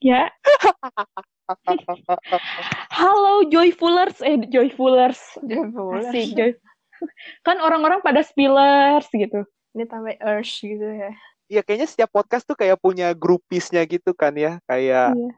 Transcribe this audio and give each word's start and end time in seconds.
Ya. 0.00 0.32
Halo 2.88 3.44
Joyfulers, 3.52 4.24
eh 4.24 4.40
Joyfulers. 4.48 5.20
Joyfulers. 5.44 6.08
Asik, 6.08 6.28
Joy. 6.32 6.50
Kan 7.44 7.60
orang-orang 7.60 8.00
pada 8.00 8.24
spillers 8.24 9.08
gitu. 9.12 9.44
Ini 9.76 9.84
tambah 9.84 10.16
urge 10.24 10.64
gitu 10.64 10.88
ya. 10.88 11.12
Iya 11.50 11.60
kayaknya 11.66 11.88
setiap 11.90 12.10
podcast 12.14 12.48
tuh 12.48 12.56
kayak 12.56 12.80
punya 12.80 13.12
grupisnya 13.12 13.84
gitu 13.84 14.16
kan 14.16 14.32
ya. 14.34 14.56
Kayak 14.64 15.12
Iya. 15.14 15.30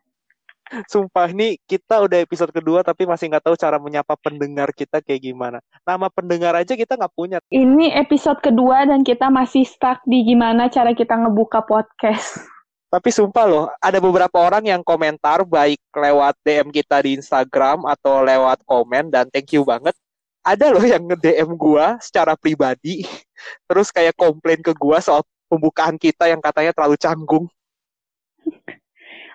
sumpah 0.89 1.29
nih 1.35 1.59
kita 1.69 2.01
udah 2.01 2.25
episode 2.25 2.49
kedua 2.49 2.81
tapi 2.81 3.05
masih 3.05 3.29
nggak 3.29 3.45
tahu 3.45 3.57
cara 3.61 3.77
menyapa 3.77 4.15
pendengar 4.17 4.71
kita 4.73 5.03
kayak 5.03 5.27
gimana. 5.27 5.59
Nama 5.85 6.07
pendengar 6.09 6.55
aja 6.55 6.73
kita 6.79 6.97
nggak 6.97 7.13
punya. 7.13 7.43
Ini 7.51 7.99
episode 7.99 8.39
kedua 8.41 8.87
dan 8.87 9.03
kita 9.03 9.27
masih 9.29 9.67
stuck 9.67 10.01
di 10.07 10.23
gimana 10.23 10.71
cara 10.71 10.95
kita 10.95 11.19
ngebuka 11.19 11.67
podcast. 11.67 12.52
Tapi 12.93 13.09
sumpah 13.09 13.49
loh, 13.49 13.67
ada 13.81 13.97
beberapa 14.05 14.37
orang 14.37 14.69
yang 14.69 14.85
komentar 14.85 15.49
baik 15.49 15.81
lewat 15.97 16.37
DM 16.45 16.69
kita 16.69 17.01
di 17.01 17.17
Instagram 17.17 17.89
atau 17.89 18.21
lewat 18.21 18.61
komen 18.69 19.09
dan 19.09 19.33
thank 19.33 19.49
you 19.57 19.65
banget. 19.65 19.97
Ada 20.45 20.69
loh 20.69 20.85
yang 20.85 21.09
nge-DM 21.09 21.57
gua 21.57 21.97
secara 22.05 22.37
pribadi, 22.37 23.09
terus 23.69 23.89
kayak 23.89 24.13
komplain 24.13 24.61
ke 24.61 24.77
gua 24.77 25.01
soal 25.01 25.25
pembukaan 25.49 25.97
kita 25.97 26.29
yang 26.29 26.45
katanya 26.45 26.77
terlalu 26.77 27.01
canggung. 27.01 27.45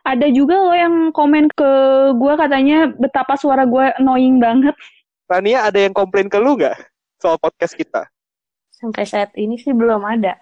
Ada 0.06 0.30
juga 0.30 0.56
loh 0.62 0.78
yang 0.78 0.96
komen 1.10 1.50
ke 1.52 1.72
gue 2.16 2.34
katanya 2.40 2.88
betapa 2.96 3.36
suara 3.36 3.68
gue 3.68 3.92
annoying 4.00 4.40
banget. 4.40 4.72
Rania 5.28 5.68
ada 5.68 5.84
yang 5.84 5.92
komplain 5.92 6.32
ke 6.32 6.40
lu 6.40 6.56
nggak 6.56 6.80
soal 7.20 7.36
podcast 7.36 7.76
kita? 7.76 8.08
Sampai 8.72 9.04
saat 9.04 9.36
ini 9.36 9.60
sih 9.60 9.76
belum 9.76 10.00
ada. 10.08 10.40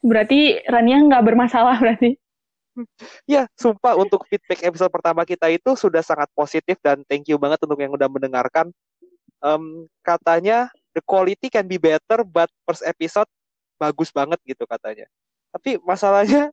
Berarti 0.00 0.60
Rania 0.64 1.00
nggak 1.04 1.24
bermasalah 1.24 1.76
berarti. 1.80 2.16
Ya, 3.28 3.44
sumpah 3.58 3.98
untuk 3.98 4.24
feedback 4.30 4.64
episode 4.64 4.88
pertama 4.88 5.26
kita 5.28 5.50
itu 5.52 5.74
sudah 5.76 6.00
sangat 6.00 6.30
positif 6.32 6.80
dan 6.80 7.04
thank 7.10 7.28
you 7.28 7.36
banget 7.36 7.60
untuk 7.60 7.76
yang 7.76 7.92
udah 7.92 8.08
mendengarkan. 8.08 8.72
Em, 9.40 9.88
katanya 10.00 10.70
the 10.96 11.02
quality 11.04 11.52
can 11.52 11.66
be 11.66 11.76
better, 11.76 12.24
but 12.24 12.48
first 12.64 12.84
episode 12.86 13.28
bagus 13.76 14.12
banget 14.12 14.38
gitu 14.46 14.64
katanya. 14.64 15.08
Tapi 15.50 15.80
masalahnya 15.82 16.52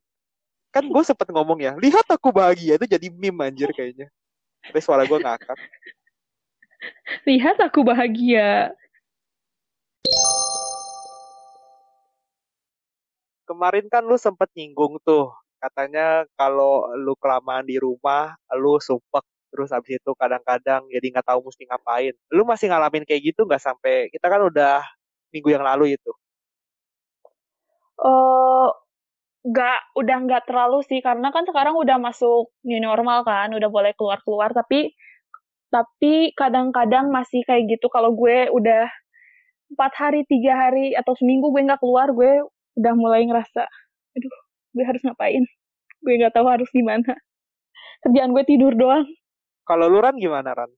kan 0.73 0.83
gue 0.83 1.03
sempet 1.05 1.27
ngomong 1.31 1.59
ya, 1.63 1.73
lihat 1.79 2.03
aku 2.11 2.33
bahagia 2.33 2.75
itu 2.75 2.85
jadi 2.89 3.07
meme 3.13 3.47
anjir 3.47 3.71
kayaknya. 3.71 4.11
Tapi 4.67 4.79
suara 4.83 5.07
gue 5.07 5.19
ngakak. 5.19 5.57
Lihat 7.25 7.57
aku 7.61 7.81
bahagia. 7.87 8.73
Kemarin 13.47 13.87
kan 13.87 14.03
lu 14.03 14.19
sempet 14.19 14.51
nyinggung 14.59 14.99
tuh, 15.07 15.31
katanya 15.63 16.27
kalau 16.35 16.83
lu 16.99 17.15
kelamaan 17.15 17.63
di 17.63 17.79
rumah, 17.79 18.35
lu 18.59 18.75
sumpek 18.83 19.23
terus 19.47 19.71
abis 19.71 20.03
itu 20.03 20.11
kadang-kadang 20.19 20.83
jadi 20.91 21.07
nggak 21.15 21.27
tahu 21.31 21.47
mesti 21.47 21.63
ngapain. 21.63 22.11
Lu 22.35 22.43
masih 22.43 22.67
ngalamin 22.67 23.07
kayak 23.07 23.31
gitu 23.31 23.47
nggak 23.47 23.63
sampai 23.63 24.11
kita 24.11 24.27
kan 24.27 24.43
udah 24.43 24.83
minggu 25.31 25.49
yang 25.55 25.63
lalu 25.63 25.95
itu. 25.95 26.11
Eh, 27.97 28.67
nggak 29.47 29.79
udah 29.95 30.17
nggak 30.27 30.43
terlalu 30.43 30.83
sih 30.83 30.99
karena 30.99 31.31
kan 31.31 31.47
sekarang 31.47 31.79
udah 31.79 31.97
masuk 32.03 32.51
new 32.67 32.83
normal 32.83 33.23
kan, 33.23 33.47
udah 33.55 33.69
boleh 33.71 33.95
keluar-keluar 33.95 34.51
tapi 34.51 34.91
tapi 35.71 36.31
kadang-kadang 36.35 37.11
masih 37.11 37.43
kayak 37.47 37.79
gitu 37.79 37.87
kalau 37.91 38.11
gue 38.11 38.51
udah 38.51 38.87
empat 39.71 39.93
hari, 39.99 40.21
tiga 40.27 40.67
hari 40.67 40.95
atau 40.95 41.15
seminggu 41.15 41.51
gue 41.51 41.63
nggak 41.63 41.79
keluar, 41.83 42.11
gue 42.11 42.43
udah 42.77 42.93
mulai 42.93 43.25
ngerasa, 43.25 43.65
aduh, 44.13 44.35
gue 44.77 44.85
harus 44.85 45.01
ngapain? 45.01 45.43
Gue 46.05 46.13
nggak 46.21 46.33
tahu 46.37 46.45
harus 46.45 46.69
gimana. 46.69 47.17
Kerjaan 48.05 48.31
gue 48.31 48.45
tidur 48.45 48.77
doang. 48.77 49.09
Kalau 49.65 49.89
lu 49.89 49.97
Ran 49.99 50.15
gimana 50.21 50.53
Ran? 50.53 50.69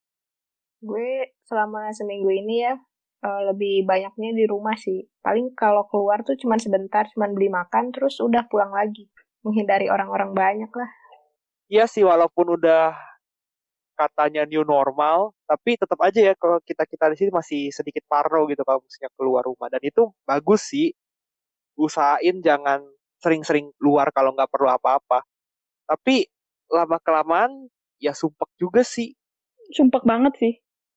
Gue 0.79 1.35
selama 1.43 1.91
seminggu 1.91 2.31
ini 2.31 2.63
ya 2.63 2.73
eh, 3.21 3.41
lebih 3.51 3.83
banyaknya 3.83 4.31
di 4.31 4.47
rumah 4.47 4.79
sih. 4.79 5.03
Paling 5.19 5.51
kalau 5.59 5.85
keluar 5.91 6.23
tuh 6.23 6.39
cuman 6.39 6.57
sebentar, 6.57 7.03
cuman 7.11 7.35
beli 7.35 7.51
makan, 7.51 7.91
terus 7.91 8.17
udah 8.23 8.47
pulang 8.47 8.71
lagi. 8.71 9.11
Menghindari 9.43 9.91
orang-orang 9.91 10.31
banyak 10.31 10.71
lah. 10.71 10.89
Iya 11.69 11.85
sih 11.85 12.01
walaupun 12.01 12.57
udah 12.57 12.97
katanya 13.93 14.47
new 14.47 14.63
normal, 14.63 15.35
tapi 15.43 15.75
tetap 15.75 15.99
aja 15.99 16.31
ya 16.31 16.33
kalau 16.39 16.63
kita 16.63 16.87
kita 16.87 17.11
di 17.11 17.17
sini 17.19 17.31
masih 17.35 17.67
sedikit 17.69 18.07
parno 18.07 18.47
gitu 18.47 18.63
kalau 18.63 18.79
misalnya 18.79 19.11
keluar 19.19 19.43
rumah 19.43 19.67
dan 19.67 19.83
itu 19.83 20.07
bagus 20.23 20.71
sih. 20.71 20.95
Usahain 21.79 22.43
jangan 22.43 22.83
sering-sering 23.23 23.71
luar 23.79 24.11
kalau 24.11 24.35
nggak 24.35 24.51
perlu 24.51 24.67
apa-apa. 24.67 25.23
Tapi 25.87 26.27
lama 26.67 26.99
kelamaan 26.99 27.71
ya 27.97 28.11
sumpek 28.11 28.51
juga 28.59 28.83
sih. 28.83 29.15
Sumpek 29.71 30.03
banget 30.03 30.33
sih. 30.37 30.53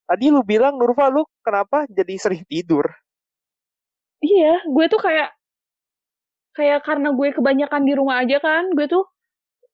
Tadi 0.06 0.28
lu 0.28 0.42
bilang 0.42 0.76
Nurfa 0.76 1.08
lu 1.08 1.22
kenapa 1.40 1.86
jadi 1.86 2.18
sering 2.18 2.42
tidur? 2.50 2.90
Iya, 4.22 4.62
gue 4.70 4.86
tuh 4.86 5.00
kayak 5.02 5.34
kayak 6.54 6.84
karena 6.84 7.10
gue 7.16 7.28
kebanyakan 7.32 7.82
di 7.82 7.92
rumah 7.96 8.22
aja 8.22 8.38
kan, 8.38 8.70
gue 8.76 8.86
tuh 8.86 9.02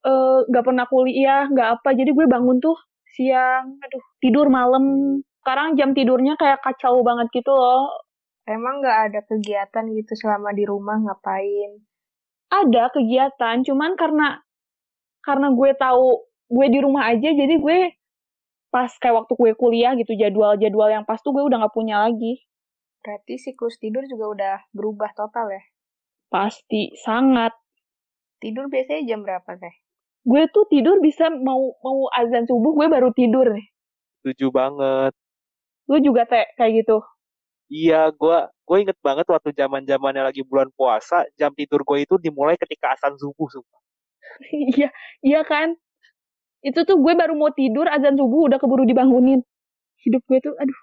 eh, 0.06 0.38
nggak 0.48 0.64
pernah 0.64 0.86
kuliah, 0.88 1.44
nggak 1.50 1.68
apa, 1.80 1.88
jadi 1.92 2.10
gue 2.14 2.26
bangun 2.30 2.62
tuh 2.62 2.78
siang, 3.12 3.76
aduh 3.82 4.04
tidur 4.22 4.46
malam. 4.48 5.18
Sekarang 5.42 5.74
jam 5.80 5.90
tidurnya 5.96 6.36
kayak 6.36 6.60
kacau 6.62 7.00
banget 7.02 7.28
gitu 7.34 7.50
loh. 7.50 7.97
Emang 8.48 8.80
nggak 8.80 8.98
ada 9.12 9.20
kegiatan 9.28 9.84
gitu 9.92 10.16
selama 10.16 10.56
di 10.56 10.64
rumah 10.64 10.96
ngapain? 10.96 11.84
Ada 12.48 12.88
kegiatan, 12.96 13.60
cuman 13.60 13.92
karena 13.92 14.40
karena 15.20 15.52
gue 15.52 15.70
tahu 15.76 16.24
gue 16.48 16.66
di 16.72 16.78
rumah 16.80 17.12
aja, 17.12 17.28
jadi 17.28 17.60
gue 17.60 17.92
pas 18.72 18.88
kayak 18.88 19.20
waktu 19.20 19.32
gue 19.36 19.52
kuliah 19.52 19.92
gitu 20.00 20.16
jadwal-jadwal 20.16 20.88
yang 20.88 21.04
pas 21.04 21.20
tuh 21.20 21.36
gue 21.36 21.44
udah 21.44 21.60
nggak 21.60 21.76
punya 21.76 22.00
lagi. 22.08 22.40
Berarti 23.04 23.36
siklus 23.36 23.76
tidur 23.76 24.08
juga 24.08 24.24
udah 24.32 24.56
berubah 24.72 25.12
total 25.12 25.52
ya? 25.52 25.62
Pasti 26.32 26.96
sangat. 27.04 27.52
Tidur 28.40 28.72
biasanya 28.72 29.04
jam 29.04 29.28
berapa 29.28 29.60
teh? 29.60 29.74
Gue 30.24 30.48
tuh 30.48 30.64
tidur 30.72 31.04
bisa 31.04 31.28
mau 31.28 31.76
mau 31.84 32.08
azan 32.16 32.48
subuh 32.48 32.72
gue 32.72 32.86
baru 32.88 33.12
tidur 33.12 33.52
nih. 33.52 33.68
Setuju 34.24 34.48
banget. 34.56 35.12
Lu 35.84 36.00
juga 36.00 36.24
teh 36.24 36.48
kayak 36.56 36.84
gitu. 36.84 37.04
Iya, 37.68 38.08
gua 38.16 38.48
gue 38.64 38.76
inget 38.80 38.98
banget 39.04 39.28
waktu 39.28 39.52
zaman 39.52 39.84
zamannya 39.84 40.24
lagi 40.24 40.40
bulan 40.44 40.72
puasa, 40.72 41.24
jam 41.36 41.52
tidur 41.52 41.84
gue 41.84 42.04
itu 42.04 42.16
dimulai 42.16 42.56
ketika 42.56 42.96
azan 42.96 43.16
subuh, 43.16 43.48
sumpah. 43.48 43.80
Iya, 44.72 44.88
iya 45.24 45.40
kan? 45.44 45.76
Itu 46.64 46.84
tuh 46.84 47.00
gue 47.00 47.12
baru 47.16 47.36
mau 47.36 47.52
tidur, 47.52 47.88
azan 47.88 48.16
subuh 48.16 48.48
udah 48.52 48.58
keburu 48.60 48.84
dibangunin. 48.88 49.40
Hidup 50.04 50.24
gue 50.28 50.38
tuh, 50.40 50.54
aduh. 50.56 50.78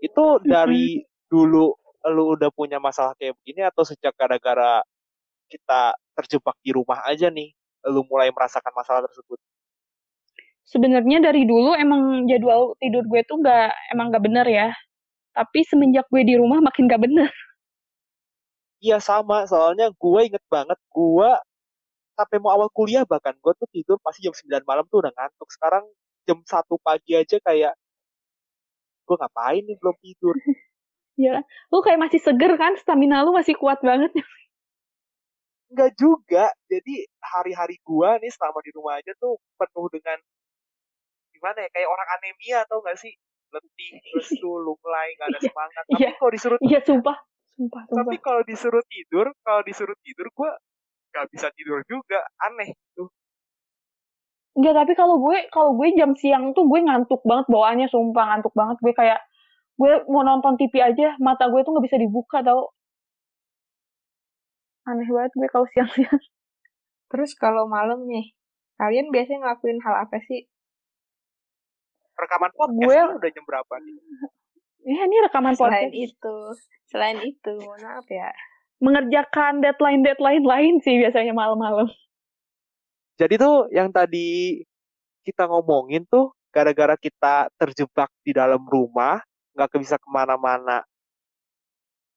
Itu 0.00 0.40
dari 0.44 1.04
dulu 1.28 1.76
lu 2.08 2.24
udah 2.32 2.48
punya 2.52 2.80
masalah 2.80 3.12
kayak 3.20 3.36
begini 3.40 3.60
atau 3.68 3.84
sejak 3.84 4.16
gara-gara 4.16 4.80
kita 5.52 5.92
terjebak 6.16 6.56
di 6.64 6.72
rumah 6.72 7.04
aja 7.04 7.28
nih, 7.28 7.52
lu 7.92 8.00
mulai 8.08 8.32
merasakan 8.32 8.72
masalah 8.72 9.04
tersebut? 9.04 9.36
Sebenarnya 10.64 11.20
dari 11.20 11.44
dulu 11.44 11.76
emang 11.76 12.24
jadwal 12.30 12.78
tidur 12.80 13.04
gue 13.04 13.20
tuh 13.26 13.42
nggak 13.42 13.68
emang 13.92 14.08
nggak 14.08 14.24
bener 14.24 14.46
ya. 14.48 14.68
Tapi 15.30 15.58
semenjak 15.66 16.06
gue 16.10 16.22
di 16.26 16.34
rumah 16.36 16.58
makin 16.58 16.90
nggak 16.90 17.02
bener. 17.02 17.30
Iya 18.80 18.96
sama, 18.98 19.44
soalnya 19.44 19.92
gue 19.92 20.20
inget 20.24 20.44
banget, 20.48 20.78
gue 20.88 21.30
sampai 22.16 22.36
mau 22.40 22.52
awal 22.52 22.68
kuliah 22.72 23.04
bahkan 23.04 23.32
gue 23.36 23.52
tuh 23.56 23.68
tidur 23.72 23.96
pasti 24.00 24.24
jam 24.24 24.32
9 24.32 24.64
malam 24.64 24.84
tuh 24.88 25.04
udah 25.04 25.12
ngantuk. 25.12 25.48
Sekarang 25.52 25.84
jam 26.24 26.38
1 26.44 26.76
pagi 26.80 27.12
aja 27.16 27.36
kayak 27.40 27.72
gue 29.04 29.16
ngapain 29.20 29.62
nih 29.64 29.76
belum 29.80 29.96
tidur. 30.00 30.34
Ya, 31.20 31.44
lu 31.68 31.84
kayak 31.84 32.00
masih 32.00 32.16
seger 32.16 32.56
kan? 32.56 32.80
Stamina 32.80 33.20
lu 33.20 33.36
masih 33.36 33.52
kuat 33.52 33.76
banget. 33.84 34.08
Enggak 35.70 35.92
juga. 36.00 36.48
Jadi 36.64 37.04
hari-hari 37.20 37.76
gua 37.84 38.16
nih 38.16 38.32
selama 38.32 38.58
di 38.64 38.72
rumah 38.72 38.96
aja 38.96 39.12
tuh 39.20 39.36
penuh 39.60 39.86
dengan 39.92 40.18
gimana 41.30 41.60
ya 41.60 41.68
kayak 41.76 41.88
orang 41.92 42.08
anemia 42.16 42.56
atau 42.64 42.80
enggak 42.80 42.96
sih 43.04 43.12
letih 43.50 43.90
terus 44.10 44.28
tuh 44.36 44.56
lunglai 44.58 45.08
nggak 45.18 45.28
ada 45.28 45.38
Iya, 45.38 45.48
semangat 45.50 45.82
tapi 45.86 46.00
iya. 46.00 46.10
kalau 46.16 46.30
disuruh 46.32 46.58
Iya, 46.62 46.80
sumpah. 46.82 47.16
Sumpah, 47.54 47.82
tapi 47.84 47.92
sumpah. 47.92 48.18
kalau 48.24 48.42
disuruh 48.46 48.84
tidur 48.88 49.26
kalau 49.42 49.60
disuruh 49.62 49.98
tidur 50.00 50.26
gua 50.32 50.50
nggak 51.10 51.26
bisa 51.28 51.46
tidur 51.52 51.82
juga 51.84 52.18
aneh 52.40 52.70
tuh 52.94 53.10
Enggak, 54.50 54.82
tapi 54.82 54.92
kalau 54.98 55.16
gue 55.22 55.46
kalau 55.54 55.78
gue 55.78 55.94
jam 55.94 56.10
siang 56.18 56.50
tuh 56.58 56.66
gue 56.66 56.82
ngantuk 56.82 57.22
banget 57.22 57.46
bawaannya, 57.46 57.86
sumpah 57.86 58.34
ngantuk 58.34 58.50
banget. 58.52 58.76
Gue 58.82 58.92
kayak 58.92 59.22
gue 59.78 59.92
mau 60.10 60.26
nonton 60.26 60.58
TV 60.58 60.74
aja, 60.82 61.14
mata 61.22 61.46
gue 61.48 61.62
tuh 61.62 61.70
nggak 61.70 61.86
bisa 61.86 61.96
dibuka 61.96 62.42
tau. 62.42 62.74
Aneh 64.90 65.06
banget 65.06 65.32
gue 65.38 65.48
kalau 65.54 65.66
siang-siang. 65.70 66.18
Terus 67.14 67.30
kalau 67.38 67.70
malam 67.70 68.04
nih, 68.10 68.34
kalian 68.76 69.14
biasanya 69.14 69.38
ngelakuin 69.46 69.78
hal 69.86 69.94
apa 70.04 70.18
sih? 70.26 70.46
Rekaman 72.20 72.50
podcast 72.52 72.84
Gue- 72.84 73.00
kan 73.00 73.16
udah 73.16 73.30
jam 73.32 73.44
berapa 73.48 73.74
nih 73.80 73.96
Ya, 74.80 75.04
ini 75.04 75.16
rekaman 75.20 75.52
Selain 75.52 75.92
podcast. 75.92 76.08
itu, 76.08 76.36
selain 76.88 77.20
itu, 77.20 77.52
mohon 77.60 77.84
maaf 77.84 78.08
ya. 78.08 78.32
Mengerjakan 78.80 79.60
deadline-deadline 79.60 80.40
lain 80.40 80.74
sih 80.80 80.96
biasanya 80.96 81.36
malam-malam. 81.36 81.84
Jadi 83.20 83.36
tuh 83.36 83.68
yang 83.76 83.92
tadi 83.92 84.64
kita 85.20 85.44
ngomongin 85.52 86.08
tuh 86.08 86.32
gara-gara 86.48 86.96
kita 86.96 87.52
terjebak 87.60 88.08
di 88.24 88.32
dalam 88.32 88.64
rumah, 88.64 89.20
nggak 89.52 89.76
bisa 89.84 90.00
ke 90.00 90.08
mana-mana. 90.08 90.80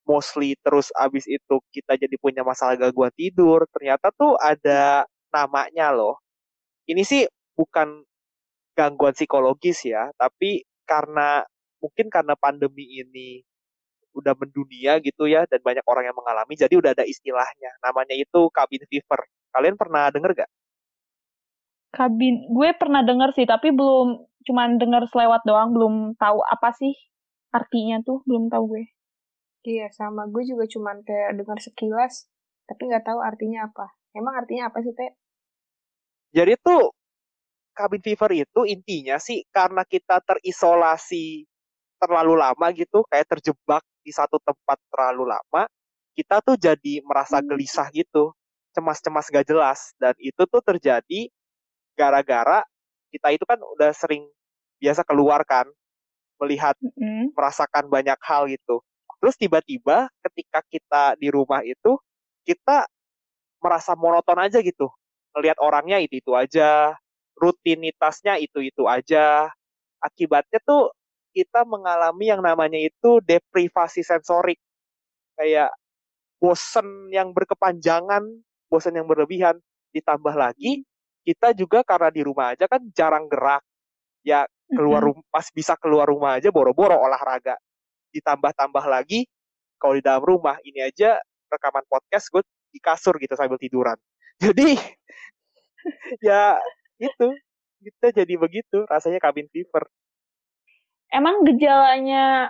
Mostly 0.08 0.56
terus 0.64 0.88
abis 0.96 1.28
itu 1.28 1.60
kita 1.72 2.00
jadi 2.00 2.16
punya 2.16 2.48
masalah 2.48 2.80
gangguan 2.80 3.12
tidur. 3.12 3.68
Ternyata 3.76 4.08
tuh 4.16 4.40
ada 4.40 5.04
namanya 5.36 5.92
loh. 5.92 6.16
Ini 6.88 7.04
sih 7.04 7.28
bukan 7.60 8.08
gangguan 8.74 9.14
psikologis 9.14 9.86
ya, 9.86 10.10
tapi 10.18 10.66
karena 10.84 11.46
mungkin 11.80 12.08
karena 12.12 12.34
pandemi 12.40 13.00
ini 13.00 13.44
udah 14.14 14.38
mendunia 14.38 15.02
gitu 15.02 15.26
ya 15.26 15.44
dan 15.50 15.60
banyak 15.60 15.84
orang 15.90 16.06
yang 16.06 16.18
mengalami 16.18 16.54
jadi 16.54 16.78
udah 16.78 16.94
ada 16.94 17.04
istilahnya 17.04 17.74
namanya 17.82 18.14
itu 18.14 18.46
cabin 18.54 18.86
fever 18.86 19.26
kalian 19.54 19.76
pernah 19.78 20.10
denger 20.14 20.46
gak? 20.46 20.52
Kabin, 21.94 22.50
gue 22.50 22.70
pernah 22.74 23.06
denger 23.06 23.38
sih 23.38 23.46
tapi 23.46 23.70
belum 23.70 24.18
cuman 24.50 24.82
denger 24.82 25.06
selewat 25.14 25.46
doang 25.46 25.74
belum 25.74 25.96
tahu 26.18 26.42
apa 26.42 26.74
sih 26.74 26.94
artinya 27.54 28.02
tuh 28.02 28.26
belum 28.26 28.50
tahu 28.50 28.64
gue. 28.74 28.84
Iya 29.64 29.94
sama 29.94 30.26
gue 30.26 30.42
juga 30.42 30.66
cuman 30.66 31.06
kayak 31.06 31.38
dengar 31.38 31.62
sekilas 31.62 32.26
tapi 32.66 32.90
nggak 32.90 33.06
tahu 33.06 33.22
artinya 33.22 33.70
apa. 33.70 33.94
Emang 34.18 34.34
artinya 34.42 34.74
apa 34.74 34.82
sih 34.82 34.94
teh? 34.94 35.14
Jadi 36.34 36.58
tuh 36.66 36.90
cabin 37.74 38.02
fever 38.02 38.32
itu 38.46 38.62
intinya 38.70 39.18
sih 39.18 39.44
karena 39.50 39.84
kita 39.84 40.22
terisolasi 40.22 41.46
terlalu 41.98 42.36
lama 42.36 42.68
gitu, 42.76 43.02
kayak 43.08 43.28
terjebak 43.32 43.84
di 44.04 44.12
satu 44.12 44.36
tempat 44.44 44.76
terlalu 44.92 45.32
lama, 45.32 45.64
kita 46.14 46.44
tuh 46.44 46.60
jadi 46.60 47.00
merasa 47.08 47.40
hmm. 47.40 47.48
gelisah 47.48 47.88
gitu, 47.96 48.36
cemas-cemas 48.76 49.32
gak 49.32 49.48
jelas. 49.48 49.96
Dan 49.96 50.12
itu 50.20 50.44
tuh 50.44 50.60
terjadi 50.60 51.32
gara-gara 51.96 52.66
kita 53.14 53.30
itu 53.30 53.46
kan 53.46 53.62
udah 53.62 53.94
sering 53.94 54.26
biasa 54.82 55.06
keluar 55.06 55.46
kan, 55.46 55.70
melihat, 56.42 56.74
mm-hmm. 56.82 57.38
merasakan 57.38 57.86
banyak 57.88 58.18
hal 58.26 58.50
gitu. 58.50 58.82
Terus 59.22 59.38
tiba-tiba 59.38 60.10
ketika 60.26 60.60
kita 60.68 61.04
di 61.16 61.30
rumah 61.30 61.62
itu, 61.64 61.96
kita 62.44 62.90
merasa 63.62 63.96
monoton 63.96 64.36
aja 64.42 64.60
gitu. 64.60 64.92
Ngelihat 65.38 65.62
orangnya 65.62 66.02
itu-itu 66.02 66.34
aja, 66.36 66.98
rutinitasnya 67.38 68.38
itu-itu 68.42 68.86
aja. 68.86 69.50
Akibatnya 70.04 70.60
tuh 70.64 70.92
kita 71.34 71.66
mengalami 71.66 72.30
yang 72.30 72.42
namanya 72.44 72.78
itu 72.78 73.20
deprivasi 73.24 74.06
sensorik. 74.06 74.60
Kayak 75.34 75.74
bosen 76.38 77.10
yang 77.10 77.34
berkepanjangan, 77.34 78.22
bosen 78.70 78.94
yang 78.94 79.10
berlebihan. 79.10 79.58
Ditambah 79.94 80.34
lagi, 80.34 80.82
kita 81.24 81.54
juga 81.54 81.86
karena 81.86 82.10
di 82.10 82.22
rumah 82.26 82.54
aja 82.58 82.66
kan 82.66 82.82
jarang 82.94 83.30
gerak. 83.30 83.62
Ya 84.24 84.48
keluar 84.72 85.04
rumah, 85.04 85.24
pas 85.30 85.46
bisa 85.54 85.78
keluar 85.78 86.08
rumah 86.10 86.40
aja 86.40 86.50
boro-boro 86.50 86.96
olahraga. 86.98 87.60
Ditambah-tambah 88.14 88.86
lagi, 88.88 89.26
kalau 89.78 89.94
di 89.98 90.04
dalam 90.06 90.24
rumah, 90.24 90.56
ini 90.64 90.80
aja 90.80 91.20
rekaman 91.52 91.86
podcast 91.86 92.32
gue 92.34 92.42
di 92.74 92.80
kasur 92.82 93.20
gitu 93.20 93.36
sambil 93.38 93.60
tiduran. 93.60 93.98
Jadi, 94.42 94.74
ya 96.28 96.58
itu, 97.04 97.28
kita 97.84 98.08
jadi 98.24 98.34
begitu, 98.40 98.88
rasanya 98.88 99.20
cabin 99.20 99.48
fever 99.52 99.84
emang 101.14 101.46
gejalanya 101.46 102.50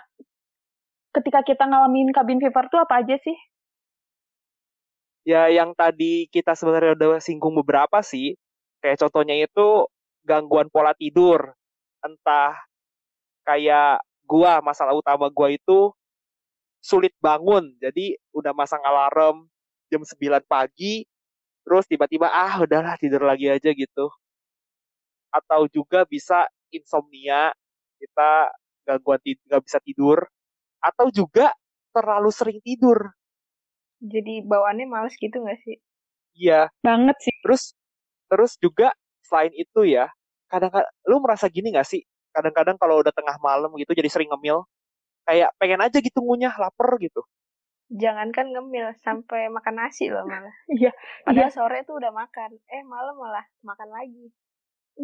ketika 1.12 1.44
kita 1.44 1.68
ngalamin 1.68 2.16
cabin 2.16 2.40
fever 2.40 2.66
tuh 2.72 2.80
apa 2.82 3.04
aja 3.04 3.20
sih? 3.20 3.38
Ya, 5.28 5.52
yang 5.52 5.76
tadi 5.76 6.28
kita 6.32 6.56
sebenarnya 6.56 6.96
udah 6.96 7.20
singgung 7.20 7.56
beberapa 7.60 8.00
sih. 8.04 8.36
Kayak 8.84 9.08
contohnya 9.08 9.36
itu 9.40 9.88
gangguan 10.24 10.68
pola 10.72 10.96
tidur. 10.96 11.56
Entah 12.04 12.56
kayak 13.48 14.04
gua, 14.28 14.60
masalah 14.60 14.96
utama 14.96 15.32
gua 15.32 15.52
itu 15.52 15.92
sulit 16.84 17.16
bangun. 17.24 17.72
Jadi 17.80 18.20
udah 18.36 18.52
masang 18.52 18.84
alarm 18.84 19.48
jam 19.88 20.04
9 20.04 20.44
pagi, 20.44 21.08
terus 21.64 21.88
tiba-tiba 21.88 22.28
ah 22.28 22.60
udahlah 22.60 23.00
tidur 23.00 23.24
lagi 23.24 23.48
aja 23.48 23.72
gitu. 23.72 24.12
Atau 25.34 25.66
juga 25.74 26.06
bisa 26.06 26.46
insomnia, 26.70 27.50
kita 27.98 28.54
gangguan 28.86 29.18
tidur, 29.26 29.44
nggak 29.50 29.64
bisa 29.66 29.80
tidur, 29.82 30.20
atau 30.78 31.08
juga 31.10 31.50
terlalu 31.96 32.30
sering 32.30 32.60
tidur. 32.62 33.10
Jadi 34.04 34.44
bawaannya 34.44 34.86
males 34.86 35.16
gitu 35.18 35.42
nggak 35.42 35.60
sih? 35.64 35.78
Iya. 36.36 36.70
Banget 36.84 37.18
sih. 37.24 37.36
Terus 37.42 37.74
terus 38.28 38.52
juga 38.60 38.92
selain 39.24 39.54
itu 39.56 39.88
ya, 39.88 40.12
kadang-kadang 40.52 40.92
lu 41.08 41.18
merasa 41.24 41.48
gini 41.48 41.72
nggak 41.72 41.88
sih? 41.88 42.04
Kadang-kadang 42.34 42.76
kalau 42.78 43.00
udah 43.00 43.14
tengah 43.14 43.38
malam 43.40 43.72
gitu 43.80 43.94
jadi 43.96 44.10
sering 44.10 44.30
ngemil, 44.34 44.66
kayak 45.24 45.50
pengen 45.58 45.82
aja 45.82 45.98
gitu 46.02 46.20
ngunyah, 46.20 46.54
lapar 46.60 46.98
gitu. 47.00 47.24
Jangankan 47.94 48.50
ngemil, 48.52 48.98
sampai 49.06 49.54
makan 49.54 49.76
nasi 49.78 50.10
loh 50.10 50.26
malah. 50.26 50.54
Iya. 50.82 50.92
Padahal 51.24 51.52
iya. 51.52 51.56
sore 51.56 51.80
tuh 51.86 52.02
udah 52.02 52.10
makan, 52.10 52.58
eh 52.68 52.84
malam 52.84 53.16
malah 53.16 53.46
makan 53.62 53.90
lagi. 53.94 54.34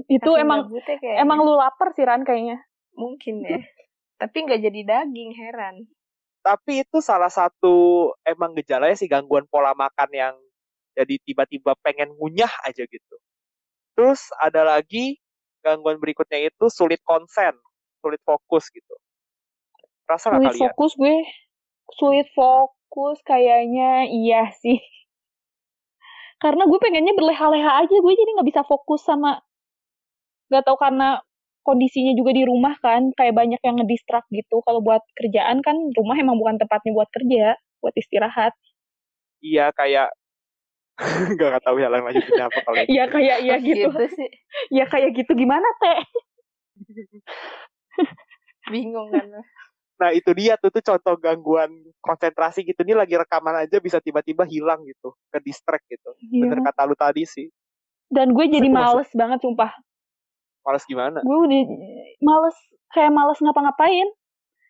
Itu 0.06 0.38
Tapi 0.38 0.44
emang 0.46 0.70
emang 1.18 1.40
lu 1.42 1.58
lapar 1.58 1.94
sih 1.98 2.06
Ran 2.06 2.22
kayaknya. 2.22 2.62
Mungkin 2.94 3.42
ya. 3.42 3.60
Tapi 4.20 4.38
nggak 4.46 4.62
jadi 4.62 4.82
daging, 4.84 5.32
heran. 5.34 5.76
Tapi 6.44 6.84
itu 6.84 7.00
salah 7.00 7.32
satu 7.32 8.10
emang 8.28 8.52
gejalanya 8.56 8.96
sih 8.96 9.08
gangguan 9.08 9.48
pola 9.48 9.72
makan 9.76 10.10
yang 10.12 10.36
jadi 10.96 11.16
tiba-tiba 11.24 11.76
pengen 11.80 12.12
ngunyah 12.20 12.52
aja 12.68 12.84
gitu. 12.84 13.16
Terus 13.96 14.32
ada 14.40 14.68
lagi 14.68 15.20
gangguan 15.64 16.00
berikutnya 16.00 16.52
itu 16.52 16.68
sulit 16.72 17.00
konsen, 17.04 17.56
sulit 18.04 18.20
fokus 18.24 18.68
gitu. 18.72 18.96
Rasa 20.08 20.36
sulit 20.36 20.52
kalian? 20.52 20.62
fokus 20.72 20.92
gue, 21.00 21.18
sulit 21.96 22.28
fokus 22.36 23.20
kayaknya 23.24 24.08
iya 24.12 24.52
sih. 24.60 24.80
Karena 26.44 26.68
gue 26.68 26.80
pengennya 26.80 27.16
berleha-leha 27.16 27.84
aja, 27.84 27.96
gue 28.00 28.14
jadi 28.16 28.32
nggak 28.40 28.50
bisa 28.52 28.64
fokus 28.64 29.04
sama 29.04 29.44
nggak 30.50 30.66
tahu 30.66 30.78
karena 30.82 31.22
kondisinya 31.64 32.14
juga 32.18 32.34
di 32.34 32.44
rumah 32.50 32.74
kan 32.82 33.14
kayak 33.14 33.38
banyak 33.38 33.62
yang 33.62 33.76
ngedistrak 33.78 34.26
gitu. 34.34 34.66
Kalau 34.66 34.82
buat 34.82 35.06
kerjaan 35.14 35.62
kan 35.62 35.78
rumah 35.94 36.18
emang 36.18 36.42
bukan 36.42 36.58
tempatnya 36.58 36.92
buat 36.98 37.10
kerja 37.14 37.56
buat 37.80 37.96
istirahat. 37.96 38.58
Iya 39.40 39.72
kayak 39.78 40.10
nggak 41.38 41.64
tahu 41.64 41.80
ya 41.80 41.88
lanjutnya 41.88 42.52
apa 42.52 42.60
kalau 42.66 42.76
iya 42.90 43.08
kayak 43.08 43.38
iya 43.46 43.56
gitu, 43.62 43.88
gitu 43.94 44.06
sih. 44.18 44.30
Iya 44.76 44.86
kayak 44.90 45.10
gitu 45.16 45.32
gimana 45.38 45.68
teh? 45.80 46.02
Bingung 48.74 49.14
kan 49.14 49.30
nah 50.00 50.16
itu 50.16 50.32
dia 50.32 50.56
tuh 50.56 50.72
tuh 50.72 50.80
contoh 50.80 51.20
gangguan 51.20 51.68
konsentrasi 52.00 52.64
gitu. 52.64 52.88
Ini 52.88 52.96
lagi 52.96 53.20
rekaman 53.20 53.68
aja 53.68 53.84
bisa 53.84 54.00
tiba-tiba 54.00 54.48
hilang 54.48 54.80
gitu 54.88 55.12
ke 55.28 55.44
distract 55.44 55.84
gitu. 55.92 56.16
Iya. 56.24 56.48
bener 56.48 56.64
kata 56.72 56.88
lu 56.88 56.96
tadi 56.96 57.28
sih. 57.28 57.52
Dan 58.08 58.32
gue 58.32 58.48
jadi 58.48 58.72
males 58.72 59.12
banget 59.12 59.44
sumpah 59.44 59.76
Males 60.66 60.84
gimana? 60.86 61.20
Gue 61.24 61.38
udah 61.48 61.62
males 62.20 62.58
kayak 62.92 63.12
males 63.14 63.40
ngapa-ngapain. 63.40 64.08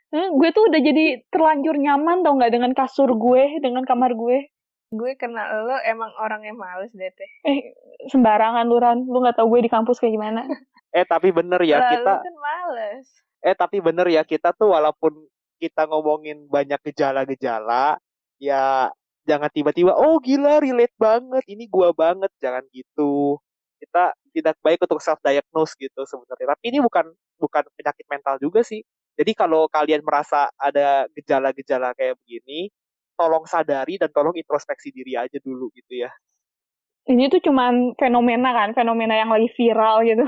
Eh, 0.09 0.27
gue 0.33 0.49
tuh 0.53 0.65
udah 0.73 0.81
jadi 0.81 1.21
terlanjur 1.29 1.77
nyaman 1.77 2.25
tau 2.25 2.33
nggak 2.33 2.53
dengan 2.53 2.71
kasur 2.73 3.13
gue, 3.13 3.61
dengan 3.61 3.85
kamar 3.85 4.17
gue. 4.17 4.49
Gue 4.89 5.13
kenal 5.21 5.69
lo 5.69 5.77
emang 5.85 6.09
orang 6.17 6.41
yang 6.49 6.57
males 6.57 6.89
deh 6.97 7.13
teh. 7.13 7.31
Eh 7.45 7.77
sembarangan 8.09 8.65
lu 8.65 8.77
Ran, 8.81 9.05
lu 9.05 9.21
nggak 9.21 9.37
tau 9.37 9.45
gue 9.45 9.61
di 9.61 9.69
kampus 9.69 10.01
kayak 10.01 10.17
gimana. 10.17 10.41
eh 10.97 11.05
tapi 11.05 11.29
bener 11.29 11.61
ya 11.61 11.77
Lalu 11.77 11.93
kita. 11.93 12.13
kan 12.25 12.35
males. 12.41 13.05
Eh 13.45 13.53
tapi 13.53 13.77
bener 13.85 14.07
ya 14.09 14.25
kita 14.25 14.49
tuh 14.57 14.73
walaupun 14.73 15.13
kita 15.61 15.85
ngomongin 15.85 16.49
banyak 16.49 16.79
gejala-gejala, 16.89 18.01
ya 18.41 18.89
jangan 19.27 19.51
tiba-tiba 19.53 19.93
oh 19.93 20.17
gila 20.17 20.57
relate 20.57 20.95
banget, 20.97 21.43
ini 21.45 21.69
gua 21.69 21.93
banget, 21.93 22.31
jangan 22.41 22.65
gitu 22.73 23.37
kita 23.79 24.13
tidak 24.35 24.55
baik 24.61 24.83
untuk 24.83 24.99
self 24.99 25.17
diagnose 25.23 25.73
gitu 25.79 26.03
sebenarnya. 26.03 26.53
Tapi 26.53 26.63
ini 26.69 26.79
bukan 26.83 27.05
bukan 27.39 27.63
penyakit 27.73 28.05
mental 28.11 28.35
juga 28.37 28.61
sih. 28.61 28.83
Jadi 29.15 29.31
kalau 29.35 29.67
kalian 29.67 30.03
merasa 30.03 30.47
ada 30.55 31.07
gejala-gejala 31.11 31.91
kayak 31.95 32.15
begini 32.23 32.71
tolong 33.19 33.43
sadari 33.43 33.99
dan 33.99 34.07
tolong 34.15 34.31
introspeksi 34.31 34.95
diri 34.95 35.19
aja 35.19 35.35
dulu 35.43 35.67
gitu 35.75 36.07
ya. 36.07 36.11
Ini 37.09 37.27
tuh 37.27 37.43
cuman 37.43 37.99
fenomena 37.99 38.55
kan 38.55 38.71
fenomena 38.71 39.17
yang 39.17 39.31
lagi 39.33 39.51
viral 39.55 40.07
gitu. 40.07 40.23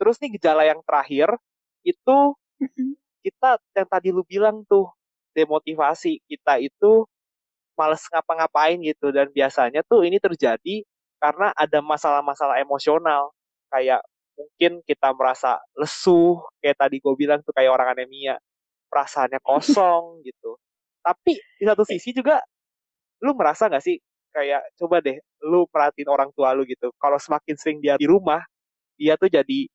Terus 0.00 0.16
nih 0.24 0.40
gejala 0.40 0.64
yang 0.64 0.80
terakhir 0.88 1.36
itu 1.84 2.16
kita 3.26 3.60
yang 3.76 3.88
tadi 3.90 4.08
lu 4.08 4.24
bilang 4.24 4.64
tuh 4.64 4.88
demotivasi 5.36 6.22
kita 6.28 6.64
itu 6.64 7.04
males 7.76 8.04
ngapa-ngapain 8.08 8.80
gitu. 8.80 9.12
Dan 9.12 9.28
biasanya 9.28 9.84
tuh 9.84 10.08
ini 10.08 10.16
terjadi 10.16 10.86
karena 11.22 11.54
ada 11.54 11.78
masalah-masalah 11.78 12.58
emosional 12.58 13.30
kayak 13.70 14.02
mungkin 14.34 14.82
kita 14.82 15.14
merasa 15.14 15.62
lesu 15.78 16.42
kayak 16.58 16.82
tadi 16.82 16.98
gue 16.98 17.14
bilang 17.14 17.38
tuh 17.46 17.54
kayak 17.54 17.70
orang 17.70 17.94
anemia 17.94 18.34
perasaannya 18.90 19.38
kosong 19.46 20.26
gitu 20.26 20.58
tapi 20.98 21.38
di 21.38 21.64
satu 21.64 21.86
sisi 21.86 22.10
juga 22.10 22.42
lu 23.22 23.38
merasa 23.38 23.70
nggak 23.70 23.84
sih 23.86 23.96
kayak 24.32 24.64
coba 24.80 24.98
deh 25.04 25.20
lu 25.44 25.68
perhatiin 25.68 26.08
orang 26.08 26.30
tua 26.32 26.56
lu 26.56 26.64
gitu. 26.64 26.90
Kalau 26.96 27.18
semakin 27.20 27.54
sering 27.58 27.78
dia 27.82 27.98
di 27.98 28.08
rumah, 28.08 28.40
dia 28.96 29.18
tuh 29.18 29.28
jadi 29.28 29.68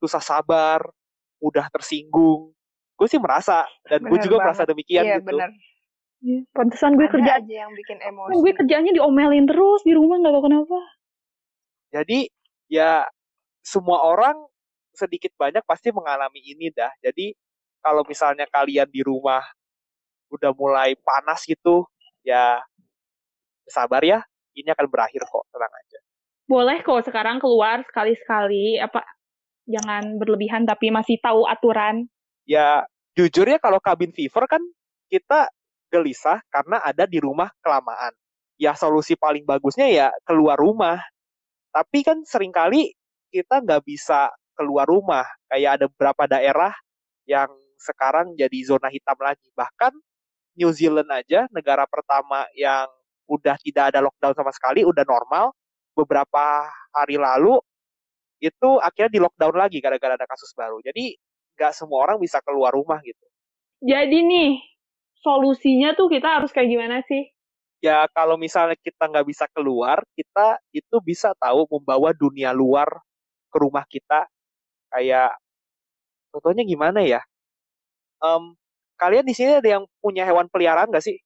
susah 0.00 0.22
sabar, 0.22 0.80
mudah 1.42 1.68
tersinggung. 1.68 2.54
Gue 2.96 3.06
sih 3.08 3.20
merasa 3.20 3.68
dan 3.84 4.04
gue 4.04 4.18
juga 4.22 4.40
banget. 4.40 4.44
merasa 4.48 4.62
demikian 4.64 5.04
iya, 5.04 5.16
gitu. 5.20 5.36
Bener. 5.36 5.50
Ya, 6.20 6.44
pantesan 6.52 7.00
gue 7.00 7.08
Ada 7.08 7.14
kerja 7.16 7.32
aja 7.40 7.54
yang 7.64 7.72
bikin 7.72 7.96
emosi. 7.96 8.28
Kan 8.28 8.38
gue 8.44 8.52
kerjanya 8.52 8.92
diomelin 8.92 9.48
terus 9.48 9.80
di 9.88 9.96
rumah 9.96 10.20
nggak 10.20 10.32
tahu 10.36 10.44
kenapa. 10.44 10.78
Jadi 11.90 12.28
ya 12.68 13.08
semua 13.64 14.04
orang 14.04 14.36
sedikit 14.92 15.32
banyak 15.40 15.64
pasti 15.64 15.88
mengalami 15.88 16.44
ini 16.44 16.68
dah. 16.68 16.92
Jadi 17.00 17.32
kalau 17.80 18.04
misalnya 18.04 18.44
kalian 18.52 18.84
di 18.92 19.00
rumah 19.00 19.40
udah 20.28 20.52
mulai 20.52 20.92
panas 21.00 21.48
gitu, 21.48 21.88
ya 22.20 22.60
sabar 23.64 24.04
ya, 24.04 24.20
ini 24.52 24.68
akan 24.68 24.86
berakhir 24.92 25.24
kok, 25.24 25.48
tenang 25.48 25.72
aja. 25.72 25.98
Boleh 26.44 26.78
kok 26.84 27.00
sekarang 27.08 27.40
keluar 27.40 27.80
sekali-sekali, 27.88 28.76
apa 28.76 29.02
jangan 29.64 30.20
berlebihan 30.20 30.68
tapi 30.68 30.92
masih 30.92 31.16
tahu 31.24 31.48
aturan. 31.48 32.04
Ya 32.44 32.84
jujur 33.16 33.48
ya 33.48 33.56
kalau 33.56 33.80
kabin 33.80 34.12
fever 34.12 34.44
kan 34.44 34.60
kita 35.10 35.48
gelisah 35.90 36.40
karena 36.48 36.80
ada 36.80 37.04
di 37.04 37.18
rumah 37.18 37.50
kelamaan. 37.60 38.14
Ya 38.56 38.72
solusi 38.78 39.18
paling 39.18 39.42
bagusnya 39.44 39.90
ya 39.90 40.08
keluar 40.24 40.56
rumah. 40.56 41.02
Tapi 41.70 42.06
kan 42.06 42.22
sering 42.24 42.54
kali 42.54 42.94
kita 43.30 43.62
nggak 43.62 43.82
bisa 43.84 44.30
keluar 44.54 44.86
rumah. 44.86 45.26
Kayak 45.50 45.82
ada 45.82 45.86
beberapa 45.90 46.24
daerah 46.30 46.72
yang 47.26 47.50
sekarang 47.80 48.36
jadi 48.36 48.58
zona 48.62 48.92
hitam 48.92 49.16
lagi. 49.18 49.48
Bahkan 49.56 49.92
New 50.60 50.70
Zealand 50.76 51.08
aja, 51.08 51.48
negara 51.54 51.88
pertama 51.88 52.44
yang 52.52 52.86
udah 53.30 53.56
tidak 53.62 53.94
ada 53.94 54.02
lockdown 54.02 54.34
sama 54.34 54.52
sekali, 54.52 54.82
udah 54.84 55.06
normal. 55.06 55.54
Beberapa 55.94 56.68
hari 56.92 57.16
lalu 57.16 57.58
itu 58.40 58.80
akhirnya 58.80 59.12
di 59.12 59.20
lockdown 59.20 59.54
lagi 59.56 59.78
gara-gara 59.78 60.16
ada 60.16 60.26
kasus 60.28 60.52
baru. 60.52 60.80
Jadi 60.84 61.16
nggak 61.56 61.72
semua 61.76 62.08
orang 62.08 62.16
bisa 62.20 62.40
keluar 62.40 62.72
rumah 62.72 62.98
gitu. 63.04 63.24
Jadi 63.80 64.18
nih, 64.20 64.50
solusinya 65.20 65.92
tuh 65.96 66.08
kita 66.08 66.40
harus 66.40 66.50
kayak 66.52 66.68
gimana 66.68 66.96
sih? 67.06 67.28
Ya 67.80 68.04
kalau 68.12 68.36
misalnya 68.36 68.76
kita 68.76 69.08
nggak 69.08 69.24
bisa 69.24 69.48
keluar, 69.56 70.04
kita 70.12 70.60
itu 70.76 70.96
bisa 71.00 71.32
tahu 71.40 71.64
membawa 71.68 72.12
dunia 72.12 72.52
luar 72.52 72.88
ke 73.48 73.56
rumah 73.56 73.84
kita. 73.88 74.28
Kayak 74.92 75.32
contohnya 76.28 76.64
gimana 76.68 77.00
ya? 77.00 77.24
Um, 78.20 78.52
kalian 79.00 79.24
di 79.24 79.32
sini 79.32 79.64
ada 79.64 79.80
yang 79.80 79.84
punya 80.04 80.28
hewan 80.28 80.52
peliharaan 80.52 80.92
nggak 80.92 81.04
sih? 81.04 81.16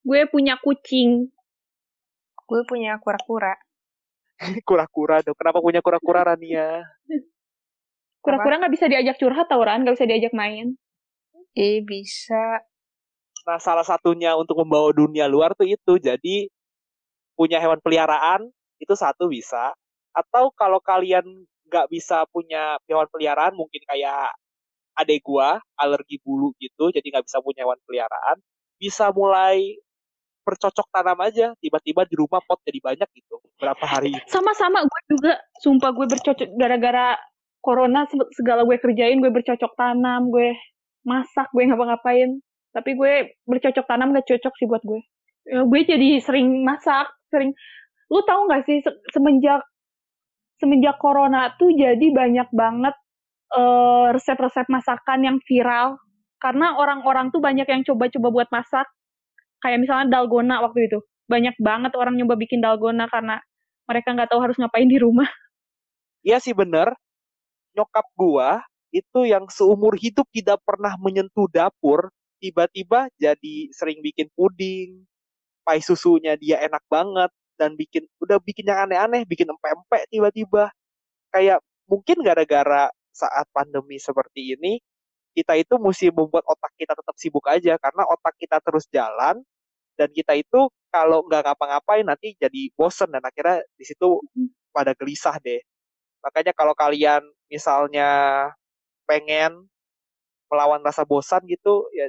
Gue 0.00 0.24
punya 0.24 0.56
kucing. 0.56 1.28
Gue 2.48 2.64
punya 2.64 2.96
kura-kura. 2.96 3.52
kura-kura 4.68 5.20
dong. 5.20 5.36
Kenapa 5.36 5.60
punya 5.60 5.84
kura-kura 5.84 6.32
Rania? 6.32 6.80
Kura-kura 8.24 8.56
nggak 8.56 8.72
bisa 8.72 8.86
diajak 8.88 9.20
curhat 9.20 9.52
tau 9.52 9.60
Ran, 9.60 9.84
nggak 9.84 10.00
bisa 10.00 10.08
diajak 10.08 10.32
main. 10.32 10.80
Eh 11.52 11.84
bisa. 11.84 12.64
Nah, 13.42 13.58
salah 13.58 13.82
satunya 13.82 14.38
untuk 14.38 14.62
membawa 14.62 14.94
dunia 14.94 15.26
luar 15.26 15.54
tuh 15.58 15.66
itu. 15.66 15.98
Jadi, 15.98 16.46
punya 17.34 17.58
hewan 17.58 17.82
peliharaan, 17.82 18.46
itu 18.78 18.94
satu 18.94 19.26
bisa. 19.26 19.74
Atau 20.14 20.54
kalau 20.54 20.78
kalian 20.78 21.24
nggak 21.66 21.88
bisa 21.88 22.22
punya 22.30 22.76
hewan 22.86 23.08
peliharaan, 23.10 23.56
mungkin 23.56 23.80
kayak 23.88 24.30
adek 24.92 25.24
gua, 25.24 25.56
alergi 25.80 26.20
bulu 26.20 26.52
gitu, 26.60 26.92
jadi 26.92 27.02
nggak 27.02 27.24
bisa 27.24 27.40
punya 27.40 27.64
hewan 27.64 27.80
peliharaan, 27.88 28.36
bisa 28.76 29.08
mulai 29.08 29.80
bercocok 30.42 30.90
tanam 30.90 31.18
aja 31.22 31.54
tiba-tiba 31.62 32.02
di 32.02 32.18
rumah 32.18 32.42
pot 32.42 32.58
jadi 32.66 32.82
banyak 32.82 33.08
gitu 33.14 33.38
berapa 33.62 33.84
hari 33.86 34.10
sama-sama 34.26 34.82
gue 34.82 35.00
juga 35.14 35.38
sumpah 35.62 35.94
gue 35.94 36.06
bercocok 36.10 36.50
gara-gara 36.58 37.14
corona 37.62 38.04
segala 38.34 38.66
gue 38.66 38.74
kerjain 38.82 39.22
gue 39.22 39.30
bercocok 39.30 39.72
tanam 39.78 40.34
gue 40.34 40.50
masak 41.06 41.46
gue 41.54 41.62
ngapa-ngapain 41.62 42.42
tapi 42.72 42.96
gue 42.96 43.36
bercocok 43.44 43.84
tanam 43.84 44.16
gak 44.16 44.26
cocok 44.26 44.54
sih 44.56 44.66
buat 44.66 44.82
gue. 44.82 45.00
Ya, 45.42 45.62
gue 45.68 45.80
jadi 45.84 46.08
sering 46.24 46.64
masak 46.64 47.12
sering. 47.28 47.52
Lu 48.08 48.20
tahu 48.24 48.48
nggak 48.48 48.62
sih 48.68 48.84
semenjak 49.12 49.64
semenjak 50.60 50.96
corona 51.00 51.52
tuh 51.56 51.72
jadi 51.74 52.12
banyak 52.12 52.48
banget 52.52 52.94
eh, 53.56 54.06
resep-resep 54.16 54.66
masakan 54.68 55.20
yang 55.24 55.36
viral. 55.44 56.00
Karena 56.40 56.74
orang-orang 56.74 57.30
tuh 57.30 57.38
banyak 57.38 57.68
yang 57.70 57.82
coba-coba 57.86 58.28
buat 58.34 58.48
masak. 58.50 58.86
Kayak 59.62 59.78
misalnya 59.86 60.06
dalgona 60.18 60.58
waktu 60.64 60.90
itu. 60.90 60.98
Banyak 61.30 61.54
banget 61.62 61.92
orang 61.94 62.18
nyoba 62.18 62.34
bikin 62.34 62.58
dalgona 62.58 63.06
karena 63.06 63.38
mereka 63.86 64.08
nggak 64.14 64.30
tahu 64.30 64.40
harus 64.42 64.56
ngapain 64.58 64.88
di 64.88 64.98
rumah. 64.98 65.28
Iya 66.22 66.38
sih 66.38 66.54
bener. 66.54 66.94
Nyokap 67.74 68.06
gua 68.14 68.62
itu 68.94 69.26
yang 69.26 69.50
seumur 69.50 69.98
hidup 69.98 70.22
tidak 70.30 70.62
pernah 70.62 70.94
menyentuh 71.00 71.50
dapur 71.50 72.14
tiba-tiba 72.42 73.06
jadi 73.22 73.70
sering 73.70 74.02
bikin 74.02 74.26
puding, 74.34 75.06
pai 75.62 75.78
susunya 75.78 76.34
dia 76.34 76.58
enak 76.66 76.82
banget 76.90 77.30
dan 77.54 77.78
bikin 77.78 78.02
udah 78.18 78.42
bikin 78.42 78.66
yang 78.66 78.90
aneh-aneh, 78.90 79.22
bikin 79.22 79.46
empek-empek 79.46 80.10
tiba-tiba. 80.10 80.74
Kayak 81.30 81.62
mungkin 81.86 82.18
gara-gara 82.26 82.90
saat 83.14 83.46
pandemi 83.54 84.02
seperti 84.02 84.58
ini 84.58 84.82
kita 85.32 85.56
itu 85.56 85.80
mesti 85.80 86.12
membuat 86.12 86.44
otak 86.44 86.72
kita 86.76 86.92
tetap 86.92 87.16
sibuk 87.16 87.44
aja 87.48 87.76
karena 87.80 88.02
otak 88.04 88.34
kita 88.36 88.60
terus 88.60 88.84
jalan 88.92 89.40
dan 89.96 90.08
kita 90.12 90.36
itu 90.36 90.68
kalau 90.92 91.24
nggak 91.24 91.44
ngapa-ngapain 91.48 92.04
nanti 92.04 92.36
jadi 92.36 92.68
bosen 92.76 93.08
dan 93.12 93.24
akhirnya 93.24 93.64
di 93.76 93.84
situ 93.84 94.20
pada 94.72 94.92
gelisah 94.96 95.36
deh. 95.40 95.60
Makanya 96.24 96.52
kalau 96.52 96.76
kalian 96.76 97.24
misalnya 97.48 98.08
pengen 99.08 99.68
melawan 100.52 100.84
rasa 100.84 101.04
bosan 101.08 101.44
gitu 101.48 101.88
ya 101.96 102.08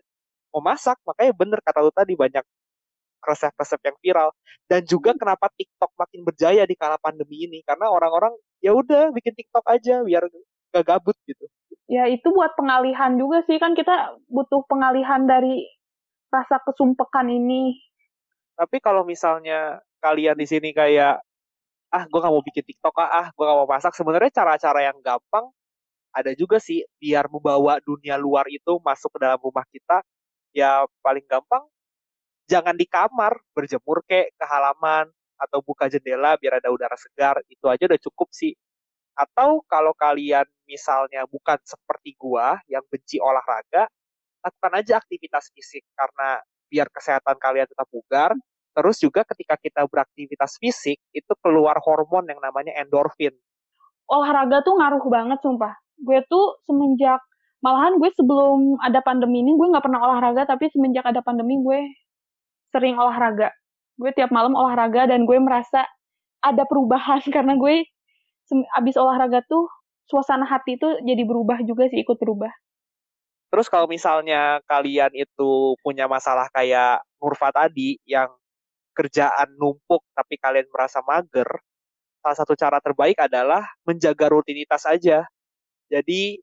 memasak 0.53 0.97
makanya 1.03 1.33
bener 1.33 1.59
kata 1.65 1.79
lu 1.81 1.91
tadi 1.91 2.13
banyak 2.13 2.45
resep-resep 3.23 3.79
yang 3.81 3.97
viral 4.03 4.29
dan 4.67 4.83
juga 4.83 5.15
kenapa 5.15 5.47
TikTok 5.55 5.91
makin 5.95 6.21
berjaya 6.27 6.63
di 6.67 6.75
kala 6.75 6.99
pandemi 6.99 7.47
ini 7.47 7.63
karena 7.63 7.87
orang-orang 7.87 8.35
ya 8.59 8.75
udah 8.75 9.11
bikin 9.15 9.33
TikTok 9.33 9.63
aja 9.67 10.03
biar 10.03 10.27
gak 10.75 10.85
gabut 10.85 11.15
gitu. 11.27 11.47
Ya 11.87 12.07
itu 12.07 12.27
buat 12.31 12.55
pengalihan 12.55 13.15
juga 13.15 13.43
sih 13.47 13.59
kan 13.59 13.75
kita 13.75 14.19
butuh 14.27 14.63
pengalihan 14.67 15.23
dari 15.23 15.67
rasa 16.31 16.59
kesumpekan 16.63 17.29
ini. 17.31 17.79
Tapi 18.57 18.81
kalau 18.83 19.07
misalnya 19.07 19.79
kalian 20.03 20.35
di 20.35 20.47
sini 20.47 20.75
kayak 20.75 21.23
ah 21.93 22.03
gue 22.09 22.19
gak 22.19 22.33
mau 22.33 22.41
bikin 22.41 22.65
TikTok 22.65 22.97
ah, 22.97 23.09
ah 23.23 23.27
gue 23.29 23.43
gak 23.45 23.57
mau 23.63 23.69
masak 23.69 23.93
sebenarnya 23.93 24.33
cara-cara 24.33 24.89
yang 24.89 24.97
gampang 24.99 25.45
ada 26.13 26.33
juga 26.33 26.57
sih 26.57 26.81
biar 26.97 27.29
membawa 27.29 27.77
dunia 27.81 28.17
luar 28.17 28.49
itu 28.49 28.81
masuk 28.81 29.13
ke 29.13 29.19
dalam 29.21 29.37
rumah 29.37 29.65
kita 29.69 30.01
ya 30.53 30.85
paling 31.01 31.25
gampang 31.25 31.65
jangan 32.47 32.77
di 32.77 32.85
kamar 32.85 33.33
berjemur 33.57 34.05
kek 34.05 34.37
ke 34.37 34.45
halaman 34.45 35.09
atau 35.41 35.59
buka 35.59 35.89
jendela 35.89 36.37
biar 36.39 36.61
ada 36.61 36.69
udara 36.71 36.95
segar 36.95 37.41
itu 37.49 37.65
aja 37.67 37.83
udah 37.89 37.99
cukup 37.99 38.29
sih. 38.31 38.53
Atau 39.13 39.61
kalau 39.69 39.93
kalian 39.93 40.45
misalnya 40.65 41.25
bukan 41.29 41.57
seperti 41.61 42.17
gua 42.17 42.57
yang 42.65 42.81
benci 42.89 43.21
olahraga 43.21 43.85
lakukan 44.43 44.73
aja 44.75 44.99
aktivitas 44.99 45.53
fisik 45.55 45.87
karena 45.95 46.41
biar 46.67 46.87
kesehatan 46.89 47.37
kalian 47.37 47.67
tetap 47.69 47.87
bugar. 47.89 48.31
Terus 48.73 48.97
juga 48.97 49.21
ketika 49.21 49.53
kita 49.61 49.85
beraktivitas 49.85 50.57
fisik 50.57 50.97
itu 51.13 51.33
keluar 51.45 51.77
hormon 51.77 52.25
yang 52.25 52.41
namanya 52.41 52.73
endorfin. 52.81 53.29
Olahraga 54.09 54.65
tuh 54.65 54.81
ngaruh 54.81 55.05
banget 55.13 55.39
sumpah. 55.45 55.77
Gue 56.01 56.25
tuh 56.25 56.57
semenjak 56.65 57.21
malahan 57.63 57.95
gue 57.95 58.11
sebelum 58.19 58.75
ada 58.83 58.99
pandemi 58.99 59.39
ini 59.39 59.55
gue 59.55 59.67
nggak 59.71 59.87
pernah 59.87 60.03
olahraga 60.03 60.43
tapi 60.43 60.67
semenjak 60.69 61.07
ada 61.07 61.23
pandemi 61.23 61.55
gue 61.63 61.79
sering 62.75 62.99
olahraga. 62.99 63.55
Gue 63.95 64.11
tiap 64.11 64.35
malam 64.35 64.51
olahraga 64.51 65.07
dan 65.07 65.23
gue 65.23 65.39
merasa 65.39 65.87
ada 66.43 66.67
perubahan 66.67 67.23
karena 67.35 67.55
gue 67.55 67.87
abis 68.75 68.95
olahraga 68.99 69.39
tuh 69.47 69.71
suasana 70.03 70.43
hati 70.43 70.75
itu 70.75 70.99
jadi 71.07 71.23
berubah 71.23 71.63
juga 71.63 71.87
sih 71.87 72.03
ikut 72.03 72.19
berubah. 72.19 72.51
Terus 73.47 73.71
kalau 73.71 73.87
misalnya 73.87 74.59
kalian 74.67 75.13
itu 75.15 75.77
punya 75.79 76.09
masalah 76.09 76.51
kayak 76.51 76.99
Nurfa 77.23 77.53
tadi 77.55 77.95
yang 78.03 78.27
kerjaan 78.91 79.55
numpuk 79.55 80.03
tapi 80.11 80.35
kalian 80.35 80.67
merasa 80.67 80.99
mager 81.05 81.47
salah 82.19 82.37
satu 82.37 82.53
cara 82.59 82.83
terbaik 82.83 83.15
adalah 83.23 83.63
menjaga 83.87 84.27
rutinitas 84.27 84.83
aja. 84.83 85.23
Jadi 85.87 86.42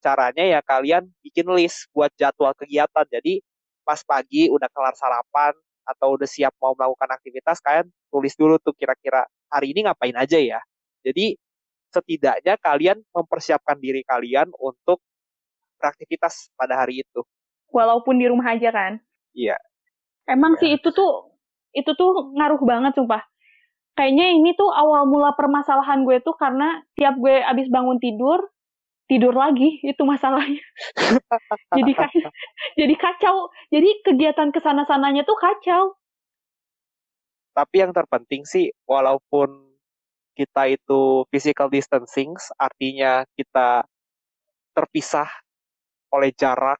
caranya 0.00 0.42
ya 0.42 0.60
kalian 0.64 1.06
bikin 1.22 1.46
list 1.54 1.86
buat 1.94 2.10
jadwal 2.16 2.56
kegiatan. 2.56 3.06
Jadi 3.06 3.44
pas 3.84 4.00
pagi 4.02 4.48
udah 4.48 4.66
kelar 4.72 4.96
sarapan 4.96 5.54
atau 5.86 6.16
udah 6.16 6.28
siap 6.28 6.56
mau 6.60 6.76
melakukan 6.76 7.10
aktivitas, 7.16 7.60
kalian 7.60 7.88
tulis 8.12 8.34
dulu 8.36 8.56
tuh 8.60 8.74
kira-kira 8.76 9.26
hari 9.52 9.76
ini 9.76 9.86
ngapain 9.86 10.16
aja 10.16 10.38
ya. 10.40 10.60
Jadi 11.04 11.36
setidaknya 11.90 12.54
kalian 12.60 12.98
mempersiapkan 13.10 13.76
diri 13.78 14.06
kalian 14.06 14.50
untuk 14.58 15.02
beraktivitas 15.80 16.52
pada 16.54 16.84
hari 16.84 17.02
itu. 17.02 17.24
Walaupun 17.70 18.18
di 18.18 18.26
rumah 18.30 18.54
aja 18.54 18.70
kan? 18.70 18.98
Iya. 19.34 19.58
Emang 20.28 20.58
ya. 20.58 20.60
sih 20.62 20.70
itu 20.78 20.90
tuh 20.94 21.34
itu 21.74 21.90
tuh 21.94 22.34
ngaruh 22.34 22.60
banget 22.66 22.98
sumpah 22.98 23.22
kayaknya 23.94 24.32
ini 24.32 24.50
tuh 24.56 24.70
awal 24.70 25.06
mula 25.06 25.34
permasalahan 25.36 26.02
gue 26.08 26.22
tuh 26.22 26.34
karena 26.38 26.82
tiap 26.96 27.18
gue 27.18 27.42
abis 27.42 27.68
bangun 27.70 27.98
tidur 28.00 28.40
tidur 29.10 29.34
lagi 29.34 29.82
itu 29.82 30.02
masalahnya. 30.06 30.62
Jadi 31.74 31.92
kacau, 31.98 32.30
jadi 32.78 32.94
kacau. 32.94 33.36
Jadi 33.74 33.90
kegiatan 34.06 34.54
ke 34.54 34.62
sana 34.62 34.86
sananya 34.86 35.26
tuh 35.26 35.34
kacau. 35.34 35.98
Tapi 37.50 37.74
yang 37.82 37.90
terpenting 37.90 38.46
sih 38.46 38.70
walaupun 38.86 39.66
kita 40.38 40.70
itu 40.70 41.26
physical 41.34 41.66
distancing 41.66 42.38
artinya 42.54 43.26
kita 43.34 43.82
terpisah 44.70 45.26
oleh 46.14 46.30
jarak 46.30 46.78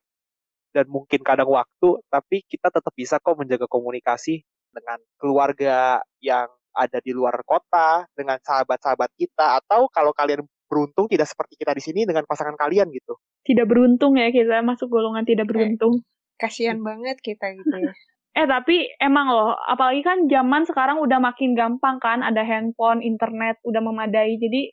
dan 0.71 0.87
mungkin 0.87 1.27
kadang 1.27 1.51
waktu 1.51 1.99
tapi 2.07 2.47
kita 2.47 2.71
tetap 2.71 2.95
bisa 2.95 3.19
kok 3.19 3.35
menjaga 3.35 3.67
komunikasi 3.67 4.47
dengan 4.71 5.03
keluarga 5.19 5.99
yang 6.23 6.47
ada 6.75 6.99
di 7.03 7.11
luar 7.11 7.41
kota 7.43 8.07
dengan 8.15 8.39
sahabat-sahabat 8.41 9.11
kita 9.19 9.59
atau 9.63 9.91
kalau 9.91 10.15
kalian 10.15 10.47
beruntung 10.71 11.11
tidak 11.11 11.27
seperti 11.27 11.59
kita 11.59 11.75
di 11.75 11.83
sini 11.83 12.01
dengan 12.07 12.23
pasangan 12.25 12.55
kalian 12.55 12.87
gitu. 12.95 13.19
Tidak 13.43 13.67
beruntung 13.67 14.15
ya 14.15 14.31
kita 14.31 14.63
masuk 14.63 14.87
golongan 14.87 15.27
tidak 15.27 15.47
eh, 15.47 15.51
beruntung. 15.51 15.99
Eh, 15.99 16.39
kasihan 16.39 16.79
banget 16.79 17.19
kita 17.19 17.59
gitu 17.59 17.75
ya. 17.75 17.93
eh 18.39 18.47
tapi 18.47 18.87
emang 19.03 19.27
loh, 19.27 19.59
apalagi 19.67 20.07
kan 20.07 20.31
zaman 20.31 20.63
sekarang 20.63 21.03
udah 21.03 21.19
makin 21.19 21.59
gampang 21.59 21.99
kan, 21.99 22.23
ada 22.23 22.47
handphone, 22.47 23.03
internet 23.03 23.59
udah 23.67 23.83
memadai. 23.83 24.39
Jadi 24.39 24.71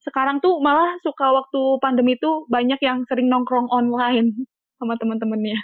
sekarang 0.00 0.40
tuh 0.40 0.56
malah 0.64 0.96
suka 1.04 1.28
waktu 1.28 1.60
pandemi 1.84 2.16
tuh 2.16 2.48
banyak 2.48 2.80
yang 2.80 3.04
sering 3.04 3.28
nongkrong 3.28 3.68
online 3.68 4.48
sama 4.80 4.96
teman-temannya. 4.96 5.60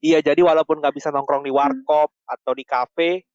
Iya, 0.00 0.32
jadi 0.32 0.40
walaupun 0.40 0.80
nggak 0.80 0.96
bisa 0.96 1.12
nongkrong 1.12 1.44
di 1.44 1.52
warkop 1.52 2.08
hmm. 2.08 2.34
atau 2.34 2.52
di 2.56 2.64
kafe, 2.64 3.29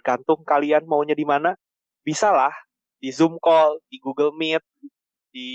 tergantung 0.00 0.40
kalian 0.48 0.88
maunya 0.88 1.12
di 1.12 1.28
mana, 1.28 1.52
bisa 2.00 2.32
lah 2.32 2.56
di 2.96 3.12
Zoom 3.12 3.36
call, 3.36 3.76
di 3.92 4.00
Google 4.00 4.32
Meet, 4.32 4.64
di 5.28 5.50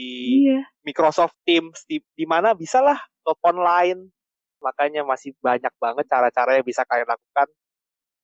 iya. 0.46 0.62
Microsoft 0.86 1.34
Teams, 1.42 1.82
di, 1.90 1.98
di 2.14 2.26
mana 2.30 2.54
bisa 2.54 2.82
lah 2.86 3.02
telepon 3.26 3.58
lain. 3.58 3.98
Makanya 4.62 5.02
masih 5.06 5.34
banyak 5.42 5.74
banget 5.82 6.06
cara-cara 6.06 6.58
yang 6.58 6.66
bisa 6.66 6.86
kalian 6.86 7.10
lakukan 7.10 7.48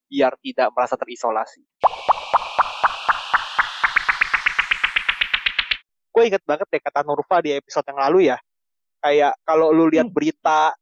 biar 0.09 0.33
tidak 0.41 0.69
merasa 0.73 0.93
terisolasi. 0.97 1.61
Gue 6.11 6.23
inget 6.27 6.43
banget 6.43 6.67
deh 6.67 6.81
kata 6.83 7.01
Nurfa 7.07 7.39
di 7.39 7.55
episode 7.55 7.87
yang 7.89 7.99
lalu 8.01 8.29
ya. 8.29 8.37
Kayak 9.01 9.33
kalau 9.41 9.73
lu 9.73 9.89
lihat 9.89 10.11
hmm. 10.11 10.13
berita 10.13 10.75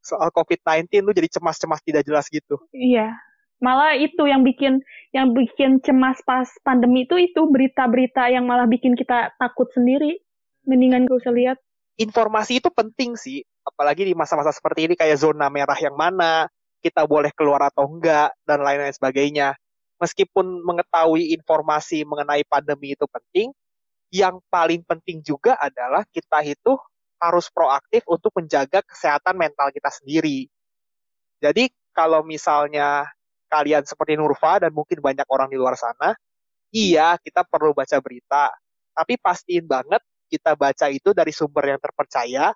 soal 0.00 0.32
COVID-19 0.32 1.04
lu 1.04 1.12
jadi 1.12 1.28
cemas-cemas 1.28 1.84
tidak 1.84 2.02
jelas 2.08 2.26
gitu. 2.32 2.56
Iya, 2.72 3.12
malah 3.60 3.92
itu 3.94 4.24
yang 4.24 4.42
bikin 4.42 4.80
yang 5.12 5.36
bikin 5.36 5.78
cemas 5.84 6.18
pas 6.24 6.48
pandemi 6.64 7.04
itu 7.04 7.20
itu 7.20 7.44
berita-berita 7.46 8.32
yang 8.32 8.48
malah 8.48 8.66
bikin 8.66 8.96
kita 8.96 9.30
takut 9.36 9.68
sendiri. 9.76 10.18
Mendingan 10.64 11.08
gak 11.08 11.24
usah 11.24 11.32
lihat. 11.32 11.56
Informasi 12.00 12.60
itu 12.60 12.68
penting 12.72 13.16
sih. 13.16 13.44
Apalagi 13.64 14.08
di 14.08 14.16
masa-masa 14.16 14.52
seperti 14.52 14.88
ini 14.88 14.94
kayak 14.96 15.20
zona 15.20 15.52
merah 15.52 15.76
yang 15.76 15.94
mana 15.94 16.48
kita 16.80 17.04
boleh 17.04 17.28
keluar 17.36 17.60
atau 17.68 17.84
enggak 17.84 18.32
dan 18.48 18.64
lain-lain 18.64 18.92
sebagainya. 18.96 19.56
Meskipun 20.00 20.64
mengetahui 20.64 21.36
informasi 21.36 22.08
mengenai 22.08 22.40
pandemi 22.48 22.96
itu 22.96 23.04
penting 23.04 23.52
yang 24.10 24.40
paling 24.48 24.80
penting 24.82 25.20
juga 25.20 25.54
adalah 25.60 26.02
kita 26.08 26.40
itu 26.42 26.74
harus 27.20 27.52
proaktif 27.52 28.00
untuk 28.08 28.32
menjaga 28.32 28.80
kesehatan 28.80 29.36
mental 29.36 29.68
kita 29.68 29.92
sendiri. 29.92 30.48
Jadi 31.44 31.68
kalau 31.92 32.24
misalnya 32.24 33.04
kalian 33.50 33.82
seperti 33.82 34.14
Nurfa 34.14 34.62
dan 34.62 34.70
mungkin 34.70 35.02
banyak 35.02 35.26
orang 35.26 35.50
di 35.50 35.58
luar 35.58 35.74
sana, 35.74 36.14
iya 36.70 37.18
kita 37.18 37.42
perlu 37.42 37.74
baca 37.74 37.98
berita, 37.98 38.54
tapi 38.94 39.18
pastiin 39.18 39.66
banget 39.66 39.98
kita 40.30 40.54
baca 40.54 40.86
itu 40.86 41.10
dari 41.10 41.34
sumber 41.34 41.74
yang 41.74 41.80
terpercaya 41.82 42.54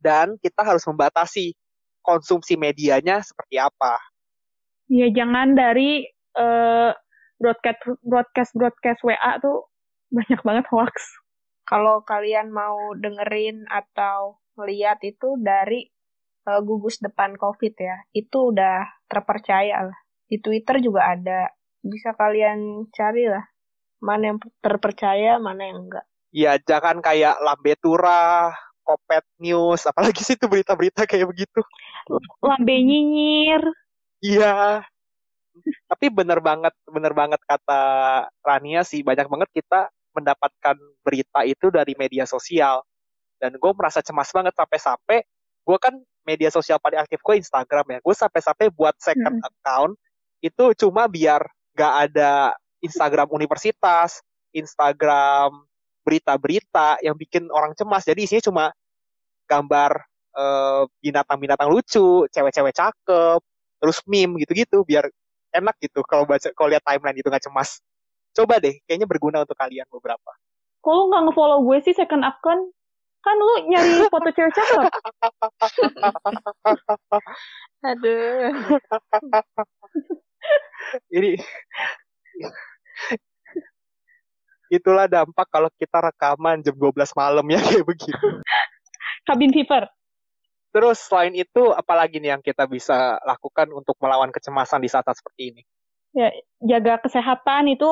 dan 0.00 0.40
kita 0.40 0.64
harus 0.64 0.80
membatasi 0.88 1.52
konsumsi 2.00 2.56
medianya 2.56 3.20
seperti 3.20 3.60
apa. 3.60 4.00
Iya, 4.88 5.12
jangan 5.12 5.52
dari 5.52 6.08
uh, 6.40 6.96
broadcast 7.36 8.00
broadcast 8.00 8.52
broadcast 8.56 9.00
WA 9.04 9.36
tuh 9.44 9.68
banyak 10.08 10.40
banget 10.40 10.66
hoax. 10.72 10.96
Kalau 11.68 12.02
kalian 12.02 12.50
mau 12.50 12.96
dengerin 12.98 13.68
atau 13.70 14.40
melihat 14.58 14.98
itu 15.06 15.38
dari 15.38 15.86
uh, 16.48 16.58
gugus 16.64 16.98
depan 16.98 17.36
COVID 17.36 17.74
ya, 17.78 17.96
itu 18.16 18.50
udah 18.50 18.88
terpercaya 19.06 19.92
lah 19.92 19.98
di 20.30 20.38
Twitter 20.38 20.78
juga 20.78 21.10
ada. 21.10 21.50
Bisa 21.82 22.14
kalian 22.14 22.86
cari 22.94 23.26
lah 23.26 23.42
mana 24.00 24.32
yang 24.32 24.38
terpercaya, 24.64 25.36
mana 25.36 25.62
yang 25.68 25.78
enggak. 25.86 26.04
Ya, 26.32 26.56
jangan 26.56 27.04
kayak 27.04 27.36
Lambe 27.42 27.76
Tura, 27.76 28.54
Kopet 28.80 29.26
News, 29.38 29.84
apalagi 29.84 30.24
sih 30.24 30.34
itu 30.34 30.46
berita-berita 30.48 31.04
kayak 31.04 31.28
begitu. 31.28 31.60
Lambe 32.40 32.74
nyinyir. 32.80 33.62
Iya. 34.24 34.82
Tapi 35.90 36.06
bener 36.08 36.40
banget, 36.40 36.72
bener 36.88 37.12
banget 37.12 37.40
kata 37.44 37.82
Rania 38.40 38.80
sih, 38.86 39.04
banyak 39.04 39.28
banget 39.28 39.50
kita 39.52 39.92
mendapatkan 40.16 40.76
berita 41.04 41.44
itu 41.44 41.68
dari 41.68 41.92
media 41.94 42.24
sosial. 42.24 42.80
Dan 43.36 43.56
gue 43.60 43.72
merasa 43.76 44.00
cemas 44.00 44.32
banget 44.32 44.56
sampai-sampai, 44.56 45.24
gue 45.66 45.78
kan 45.80 45.94
media 46.24 46.48
sosial 46.48 46.80
paling 46.80 47.00
aktif 47.00 47.20
gue 47.20 47.36
Instagram 47.36 47.86
ya. 47.96 47.98
Gue 48.00 48.14
sampai-sampai 48.16 48.72
buat 48.72 48.96
second 48.96 49.40
hmm. 49.40 49.48
account 49.50 49.94
itu 50.40 50.64
cuma 50.76 51.06
biar 51.06 51.44
gak 51.76 51.94
ada 52.10 52.56
Instagram 52.80 53.28
universitas, 53.32 54.24
Instagram 54.56 55.52
berita-berita 56.02 56.98
yang 57.04 57.14
bikin 57.14 57.48
orang 57.52 57.76
cemas. 57.76 58.08
Jadi 58.08 58.24
isinya 58.24 58.44
cuma 58.44 58.64
gambar 59.46 60.00
eh, 60.36 60.82
binatang-binatang 61.04 61.68
lucu, 61.68 62.24
cewek-cewek 62.32 62.74
cakep, 62.74 63.40
terus 63.80 63.98
meme 64.08 64.40
gitu-gitu 64.44 64.84
biar 64.84 65.08
enak 65.50 65.74
gitu 65.82 66.06
kalau 66.06 66.22
baca 66.28 66.52
kalau 66.54 66.70
lihat 66.70 66.84
timeline 66.86 67.18
itu 67.18 67.28
nggak 67.28 67.44
cemas. 67.44 67.82
Coba 68.30 68.62
deh, 68.62 68.78
kayaknya 68.86 69.10
berguna 69.10 69.42
untuk 69.42 69.58
kalian 69.58 69.86
beberapa. 69.90 70.30
Kalau 70.80 71.10
nggak 71.10 71.22
ngefollow 71.28 71.60
gue 71.66 71.78
sih 71.84 71.92
second 71.92 72.24
account, 72.24 72.72
kan 73.20 73.36
lu 73.36 73.68
nyari 73.68 74.08
foto 74.12 74.30
cewek 74.32 74.54
cakep. 74.54 74.80
Aduh. 77.90 78.54
ini 81.16 81.38
itulah 84.70 85.10
dampak 85.10 85.50
kalau 85.50 85.66
kita 85.74 85.98
rekaman 85.98 86.62
jam 86.62 86.78
12 86.78 86.94
malam 87.18 87.44
ya 87.50 87.58
kayak 87.66 87.84
begitu. 87.84 88.26
Kabin 89.26 89.50
fever. 89.50 89.90
Terus 90.70 91.02
selain 91.02 91.34
itu 91.34 91.74
apalagi 91.74 92.22
nih 92.22 92.38
yang 92.38 92.42
kita 92.42 92.70
bisa 92.70 93.18
lakukan 93.26 93.66
untuk 93.74 93.98
melawan 93.98 94.30
kecemasan 94.30 94.78
di 94.78 94.86
saat, 94.86 95.02
-saat 95.02 95.18
seperti 95.18 95.50
ini? 95.50 95.62
Ya, 96.14 96.30
jaga 96.62 97.02
kesehatan 97.02 97.74
itu 97.74 97.90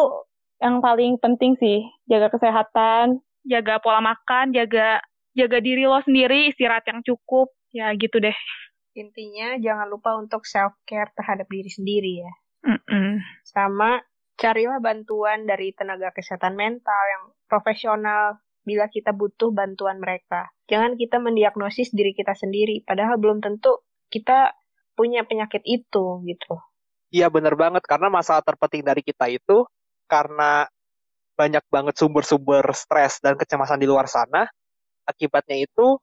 yang 0.63 0.79
paling 0.79 1.19
penting 1.19 1.59
sih. 1.59 1.83
Jaga 2.07 2.31
kesehatan, 2.31 3.19
jaga 3.43 3.83
pola 3.83 3.99
makan, 3.99 4.55
jaga 4.55 5.03
jaga 5.35 5.59
diri 5.59 5.91
lo 5.91 5.99
sendiri, 6.07 6.55
istirahat 6.55 6.87
yang 6.87 7.03
cukup, 7.03 7.51
ya 7.75 7.91
gitu 7.99 8.23
deh. 8.23 8.35
Intinya 8.95 9.59
jangan 9.59 9.87
lupa 9.91 10.15
untuk 10.15 10.47
self 10.47 10.75
care 10.87 11.11
terhadap 11.19 11.51
diri 11.51 11.71
sendiri 11.71 12.23
ya. 12.23 12.33
Mm-mm. 12.65 13.23
Sama 13.47 14.03
carilah 14.39 14.79
bantuan 14.79 15.47
dari 15.47 15.75
tenaga 15.75 16.15
kesehatan 16.15 16.55
mental 16.55 17.03
yang 17.11 17.25
profesional 17.51 18.39
bila 18.63 18.87
kita 18.93 19.17
butuh 19.17 19.51
bantuan 19.51 19.99
mereka. 19.99 20.53
Jangan 20.69 21.01
kita 21.01 21.17
mendiagnosis 21.19 21.91
diri 21.97 22.13
kita 22.13 22.37
sendiri, 22.37 22.85
padahal 22.85 23.17
belum 23.17 23.41
tentu 23.41 23.81
kita 24.13 24.53
punya 24.93 25.25
penyakit 25.25 25.65
itu 25.65 26.21
gitu. 26.29 26.55
Iya 27.09 27.33
benar 27.33 27.57
banget, 27.57 27.81
karena 27.89 28.13
masalah 28.13 28.45
terpenting 28.45 28.85
dari 28.85 29.01
kita 29.01 29.33
itu 29.33 29.65
karena 30.05 30.69
banyak 31.41 31.65
banget 31.73 31.97
sumber-sumber 31.97 32.61
stres 32.77 33.25
dan 33.25 33.41
kecemasan 33.41 33.81
di 33.81 33.89
luar 33.89 34.05
sana. 34.05 34.45
Akibatnya 35.09 35.57
itu 35.57 35.97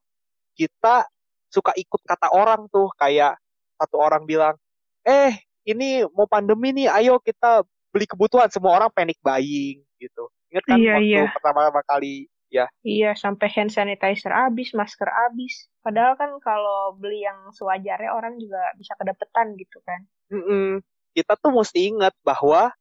kita 0.58 1.06
suka 1.54 1.78
ikut 1.78 2.02
kata 2.02 2.34
orang 2.34 2.66
tuh, 2.74 2.90
kayak 2.98 3.38
satu 3.78 4.02
orang 4.02 4.26
bilang, 4.26 4.58
eh 5.06 5.45
ini 5.66 6.06
mau 6.14 6.30
pandemi 6.30 6.72
nih, 6.72 6.88
ayo 7.02 7.18
kita 7.18 7.66
beli 7.90 8.06
kebutuhan. 8.06 8.48
Semua 8.54 8.78
orang 8.78 8.94
panic 8.94 9.18
buying 9.20 9.82
gitu. 9.98 10.30
Ingat 10.54 10.64
kan 10.70 10.78
iya, 10.78 10.94
waktu 10.96 11.10
iya. 11.10 11.24
pertama-tama 11.34 11.82
kali 11.84 12.30
ya? 12.54 12.66
Iya, 12.86 13.12
sampai 13.18 13.50
hand 13.52 13.74
sanitizer 13.74 14.32
habis, 14.32 14.72
masker 14.72 15.10
habis. 15.10 15.68
Padahal 15.82 16.16
kan 16.16 16.38
kalau 16.40 16.96
beli 16.96 17.26
yang 17.26 17.50
sewajarnya 17.52 18.14
orang 18.14 18.38
juga 18.38 18.62
bisa 18.78 18.94
kedapetan 18.96 19.58
gitu 19.58 19.82
kan. 19.84 20.00
Mm 20.32 20.44
-mm. 20.46 20.68
Kita 21.16 21.34
tuh 21.36 21.52
mesti 21.52 21.80
ingat 21.92 22.14
bahwa 22.22 22.72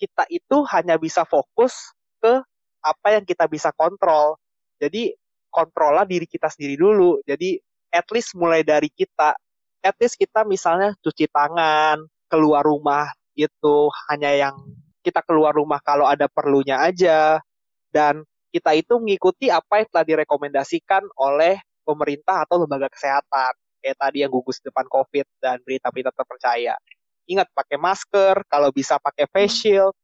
kita 0.00 0.26
itu 0.32 0.56
hanya 0.74 0.98
bisa 0.98 1.22
fokus 1.22 1.94
ke 2.18 2.42
apa 2.82 3.08
yang 3.14 3.22
kita 3.22 3.46
bisa 3.46 3.70
kontrol. 3.70 4.40
Jadi 4.82 5.14
kontrollah 5.52 6.02
diri 6.08 6.26
kita 6.26 6.50
sendiri 6.50 6.74
dulu. 6.80 7.22
Jadi 7.22 7.60
at 7.92 8.08
least 8.10 8.34
mulai 8.34 8.64
dari 8.64 8.88
kita, 8.88 9.36
at 9.84 9.96
least 10.00 10.18
kita 10.18 10.42
misalnya 10.48 10.96
cuci 10.98 11.28
tangan, 11.30 12.02
keluar 12.32 12.64
rumah 12.64 13.12
itu 13.36 13.92
hanya 14.08 14.32
yang 14.32 14.56
kita 15.04 15.20
keluar 15.20 15.52
rumah 15.52 15.84
kalau 15.84 16.08
ada 16.08 16.24
perlunya 16.32 16.80
aja 16.80 17.44
dan 17.92 18.24
kita 18.48 18.72
itu 18.72 18.96
mengikuti 18.96 19.52
apa 19.52 19.84
yang 19.84 19.88
telah 19.92 20.06
direkomendasikan 20.08 21.04
oleh 21.20 21.60
pemerintah 21.84 22.48
atau 22.48 22.64
lembaga 22.64 22.88
kesehatan 22.88 23.52
kayak 23.82 23.98
tadi 23.98 24.22
yang 24.22 24.30
gugus 24.30 24.62
depan 24.62 24.86
COVID 24.86 25.26
dan 25.42 25.58
berita-berita 25.66 26.14
terpercaya. 26.14 26.78
Ingat 27.26 27.50
pakai 27.50 27.76
masker, 27.76 28.46
kalau 28.46 28.70
bisa 28.70 29.02
pakai 29.02 29.26
face 29.26 29.66
shield, 29.66 29.94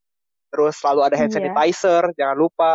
terus 0.51 0.75
selalu 0.83 1.07
ada 1.07 1.15
hand 1.15 1.31
iya. 1.31 1.37
sanitizer, 1.39 2.03
iya. 2.11 2.15
jangan 2.19 2.37
lupa. 2.37 2.73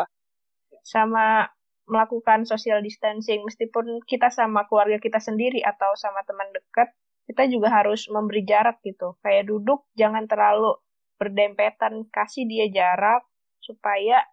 Sama 0.83 1.47
melakukan 1.83 2.47
social 2.47 2.79
distancing, 2.79 3.43
meskipun 3.43 3.99
kita 4.07 4.31
sama 4.31 4.63
keluarga 4.71 4.95
kita 5.03 5.19
sendiri 5.19 5.59
atau 5.59 5.91
sama 5.99 6.23
teman 6.23 6.47
dekat, 6.55 6.95
kita 7.27 7.47
juga 7.47 7.71
harus 7.71 8.05
memberi 8.11 8.43
jarak 8.43 8.83
gitu. 8.83 9.15
Kayak 9.23 9.47
duduk, 9.47 9.87
jangan 9.95 10.27
terlalu 10.27 10.75
berdempetan, 11.15 12.07
kasih 12.11 12.43
dia 12.49 12.67
jarak 12.67 13.23
supaya 13.63 14.23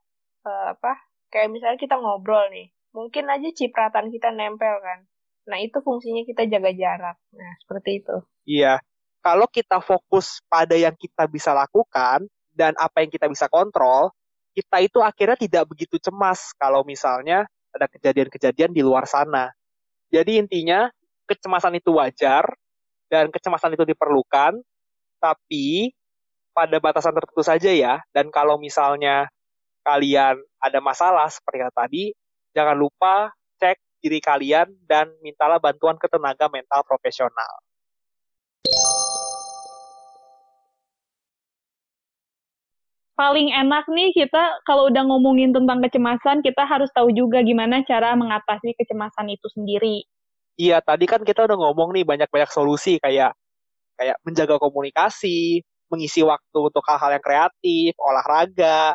uh, 0.43 0.75
apa? 0.75 0.99
Kayak 1.31 1.49
misalnya 1.55 1.79
kita 1.79 1.97
ngobrol 2.03 2.51
nih, 2.51 2.75
mungkin 2.91 3.31
aja 3.31 3.49
cipratan 3.55 4.11
kita 4.11 4.35
nempel 4.35 4.83
kan. 4.83 5.07
Nah, 5.47 5.59
itu 5.63 5.79
fungsinya 5.83 6.27
kita 6.27 6.51
jaga 6.51 6.71
jarak. 6.75 7.17
Nah, 7.35 7.53
seperti 7.63 8.03
itu. 8.03 8.17
Iya. 8.47 8.83
Kalau 9.21 9.47
kita 9.47 9.79
fokus 9.85 10.41
pada 10.49 10.75
yang 10.75 10.97
kita 10.97 11.29
bisa 11.29 11.53
lakukan 11.53 12.25
dan 12.57 12.73
apa 12.81 13.05
yang 13.05 13.13
kita 13.13 13.29
bisa 13.29 13.47
kontrol, 13.53 14.11
kita 14.57 14.81
itu 14.83 14.99
akhirnya 15.05 15.39
tidak 15.39 15.65
begitu 15.69 16.01
cemas 16.01 16.51
kalau 16.57 16.83
misalnya 16.83 17.47
ada 17.71 17.87
kejadian-kejadian 17.87 18.73
di 18.75 18.83
luar 18.83 19.07
sana. 19.07 19.53
Jadi 20.11 20.43
intinya 20.43 20.91
kecemasan 21.31 21.79
itu 21.79 21.95
wajar 21.95 22.51
dan 23.11 23.29
kecemasan 23.35 23.75
itu 23.75 23.83
diperlukan, 23.83 24.57
tapi 25.19 25.91
pada 26.55 26.79
batasan 26.79 27.13
tertentu 27.13 27.43
saja 27.43 27.71
ya. 27.75 27.99
Dan 28.15 28.31
kalau 28.31 28.57
misalnya 28.57 29.27
kalian 29.83 30.39
ada 30.63 30.79
masalah 30.79 31.27
seperti 31.27 31.59
yang 31.67 31.75
tadi, 31.75 32.05
jangan 32.55 32.79
lupa 32.79 33.35
cek 33.59 33.77
diri 34.01 34.23
kalian 34.23 34.71
dan 34.87 35.11
mintalah 35.21 35.59
bantuan 35.59 35.99
ke 35.99 36.07
tenaga 36.07 36.47
mental 36.49 36.87
profesional. 36.87 37.61
paling 43.21 43.53
enak 43.53 43.85
nih 43.93 44.17
kita 44.17 44.65
kalau 44.65 44.89
udah 44.89 45.05
ngomongin 45.05 45.53
tentang 45.53 45.85
kecemasan, 45.85 46.41
kita 46.41 46.65
harus 46.65 46.89
tahu 46.97 47.13
juga 47.13 47.45
gimana 47.45 47.85
cara 47.85 48.17
mengatasi 48.17 48.73
kecemasan 48.81 49.29
itu 49.29 49.45
sendiri. 49.53 50.09
Iya, 50.61 50.85
tadi 50.85 51.09
kan 51.09 51.25
kita 51.25 51.49
udah 51.49 51.57
ngomong 51.57 51.97
nih 51.97 52.05
banyak-banyak 52.05 52.53
solusi 52.53 53.01
kayak 53.01 53.33
kayak 53.97 54.17
menjaga 54.21 54.61
komunikasi, 54.61 55.65
mengisi 55.89 56.21
waktu 56.21 56.59
untuk 56.61 56.85
hal-hal 56.85 57.17
yang 57.17 57.25
kreatif, 57.25 57.97
olahraga, 57.97 58.93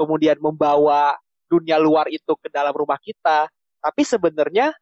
kemudian 0.00 0.40
membawa 0.40 1.12
dunia 1.44 1.76
luar 1.76 2.08
itu 2.08 2.32
ke 2.40 2.48
dalam 2.48 2.72
rumah 2.72 2.96
kita. 3.04 3.52
Tapi 3.84 4.00
sebenarnya 4.00 4.72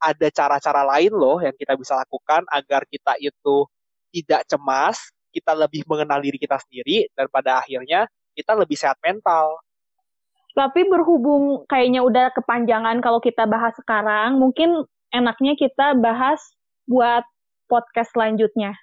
ada 0.00 0.28
cara-cara 0.28 0.84
lain 0.84 1.16
loh 1.16 1.40
yang 1.40 1.56
kita 1.56 1.72
bisa 1.80 1.96
lakukan 1.96 2.44
agar 2.52 2.84
kita 2.84 3.16
itu 3.16 3.64
tidak 4.12 4.44
cemas, 4.52 5.00
kita 5.32 5.56
lebih 5.56 5.88
mengenal 5.88 6.20
diri 6.20 6.36
kita 6.36 6.60
sendiri, 6.60 7.08
dan 7.16 7.24
pada 7.32 7.64
akhirnya 7.64 8.04
kita 8.36 8.52
lebih 8.52 8.76
sehat 8.76 9.00
mental. 9.00 9.56
Tapi 10.52 10.84
berhubung 10.92 11.64
kayaknya 11.64 12.04
udah 12.04 12.36
kepanjangan 12.36 13.00
kalau 13.00 13.16
kita 13.16 13.48
bahas 13.48 13.72
sekarang, 13.80 14.36
mungkin 14.36 14.84
enaknya 15.10 15.58
kita 15.58 15.98
bahas 15.98 16.40
buat 16.86 17.22
podcast 17.70 18.14
selanjutnya. 18.14 18.74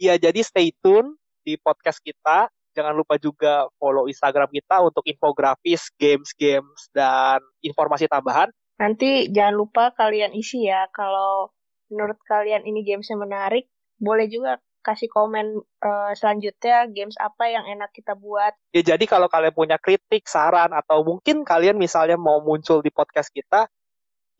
Iya, 0.00 0.16
jadi 0.16 0.40
stay 0.40 0.72
tune 0.80 1.16
di 1.44 1.60
podcast 1.60 2.00
kita. 2.00 2.48
Jangan 2.72 2.94
lupa 2.94 3.18
juga 3.20 3.66
follow 3.76 4.06
Instagram 4.06 4.48
kita 4.48 4.80
untuk 4.80 5.04
infografis, 5.04 5.90
games-games, 5.98 6.88
dan 6.94 7.42
informasi 7.60 8.06
tambahan. 8.08 8.48
Nanti 8.80 9.28
jangan 9.28 9.60
lupa 9.60 9.92
kalian 9.92 10.32
isi 10.32 10.64
ya, 10.70 10.88
kalau 10.94 11.52
menurut 11.92 12.16
kalian 12.24 12.64
ini 12.64 12.86
gamesnya 12.86 13.18
menarik, 13.18 13.68
boleh 14.00 14.30
juga 14.30 14.56
kasih 14.80 15.12
komen 15.12 15.60
uh, 15.60 16.12
selanjutnya 16.16 16.88
games 16.88 17.12
apa 17.20 17.52
yang 17.52 17.68
enak 17.68 17.92
kita 17.92 18.16
buat. 18.16 18.56
Ya 18.72 18.80
jadi 18.80 19.04
kalau 19.04 19.28
kalian 19.28 19.52
punya 19.52 19.76
kritik, 19.76 20.24
saran 20.24 20.72
atau 20.72 21.04
mungkin 21.04 21.44
kalian 21.44 21.76
misalnya 21.76 22.16
mau 22.16 22.40
muncul 22.40 22.80
di 22.80 22.88
podcast 22.88 23.28
kita, 23.28 23.68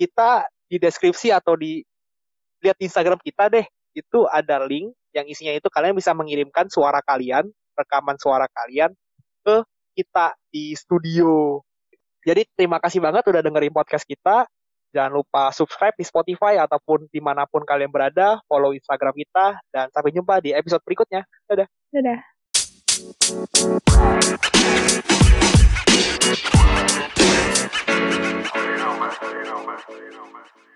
kita 0.00 0.48
di 0.70 0.78
deskripsi 0.78 1.35
atau 1.35 1.59
di 1.59 1.83
lihat 2.62 2.78
Instagram 2.78 3.18
kita 3.18 3.50
deh, 3.50 3.66
itu 3.98 4.22
ada 4.30 4.62
link 4.62 4.94
yang 5.11 5.26
isinya 5.26 5.50
itu 5.50 5.66
kalian 5.66 5.98
bisa 5.98 6.14
mengirimkan 6.14 6.70
suara 6.70 7.02
kalian, 7.02 7.50
rekaman 7.74 8.14
suara 8.22 8.46
kalian 8.46 8.94
ke 9.42 9.66
kita 9.98 10.38
di 10.54 10.78
studio. 10.78 11.59
Jadi 12.22 12.46
terima 12.54 12.78
kasih 12.78 13.02
banget 13.02 13.26
udah 13.26 13.42
dengerin 13.42 13.74
podcast 13.74 14.06
kita. 14.06 14.46
Jangan 14.90 15.22
lupa 15.22 15.50
subscribe 15.54 15.94
di 15.98 16.06
Spotify 16.06 16.59
ataupun 16.62 17.11
di 17.11 17.18
mana 17.22 17.46
pun 17.46 17.62
kalian 17.66 17.90
berada, 17.90 18.38
follow 18.46 18.74
Instagram 18.74 19.14
kita, 19.14 19.59
dan 19.70 19.87
sampai 19.90 20.11
jumpa 20.14 20.38
di 20.42 20.54
episode 20.54 20.83
berikutnya. 20.87 21.26
Dadah. 21.46 21.66
Dadah. 21.90 22.18
you 28.01 28.79
don't 28.79 29.01
mess 29.01 29.19
with 29.23 29.33
you 29.33 29.45
don't 29.45 29.67
mess 29.67 29.83
with 29.89 29.99
you 29.99 30.11
don't 30.13 30.33
mess 30.33 30.49
with 30.55 30.65
you 30.65 30.69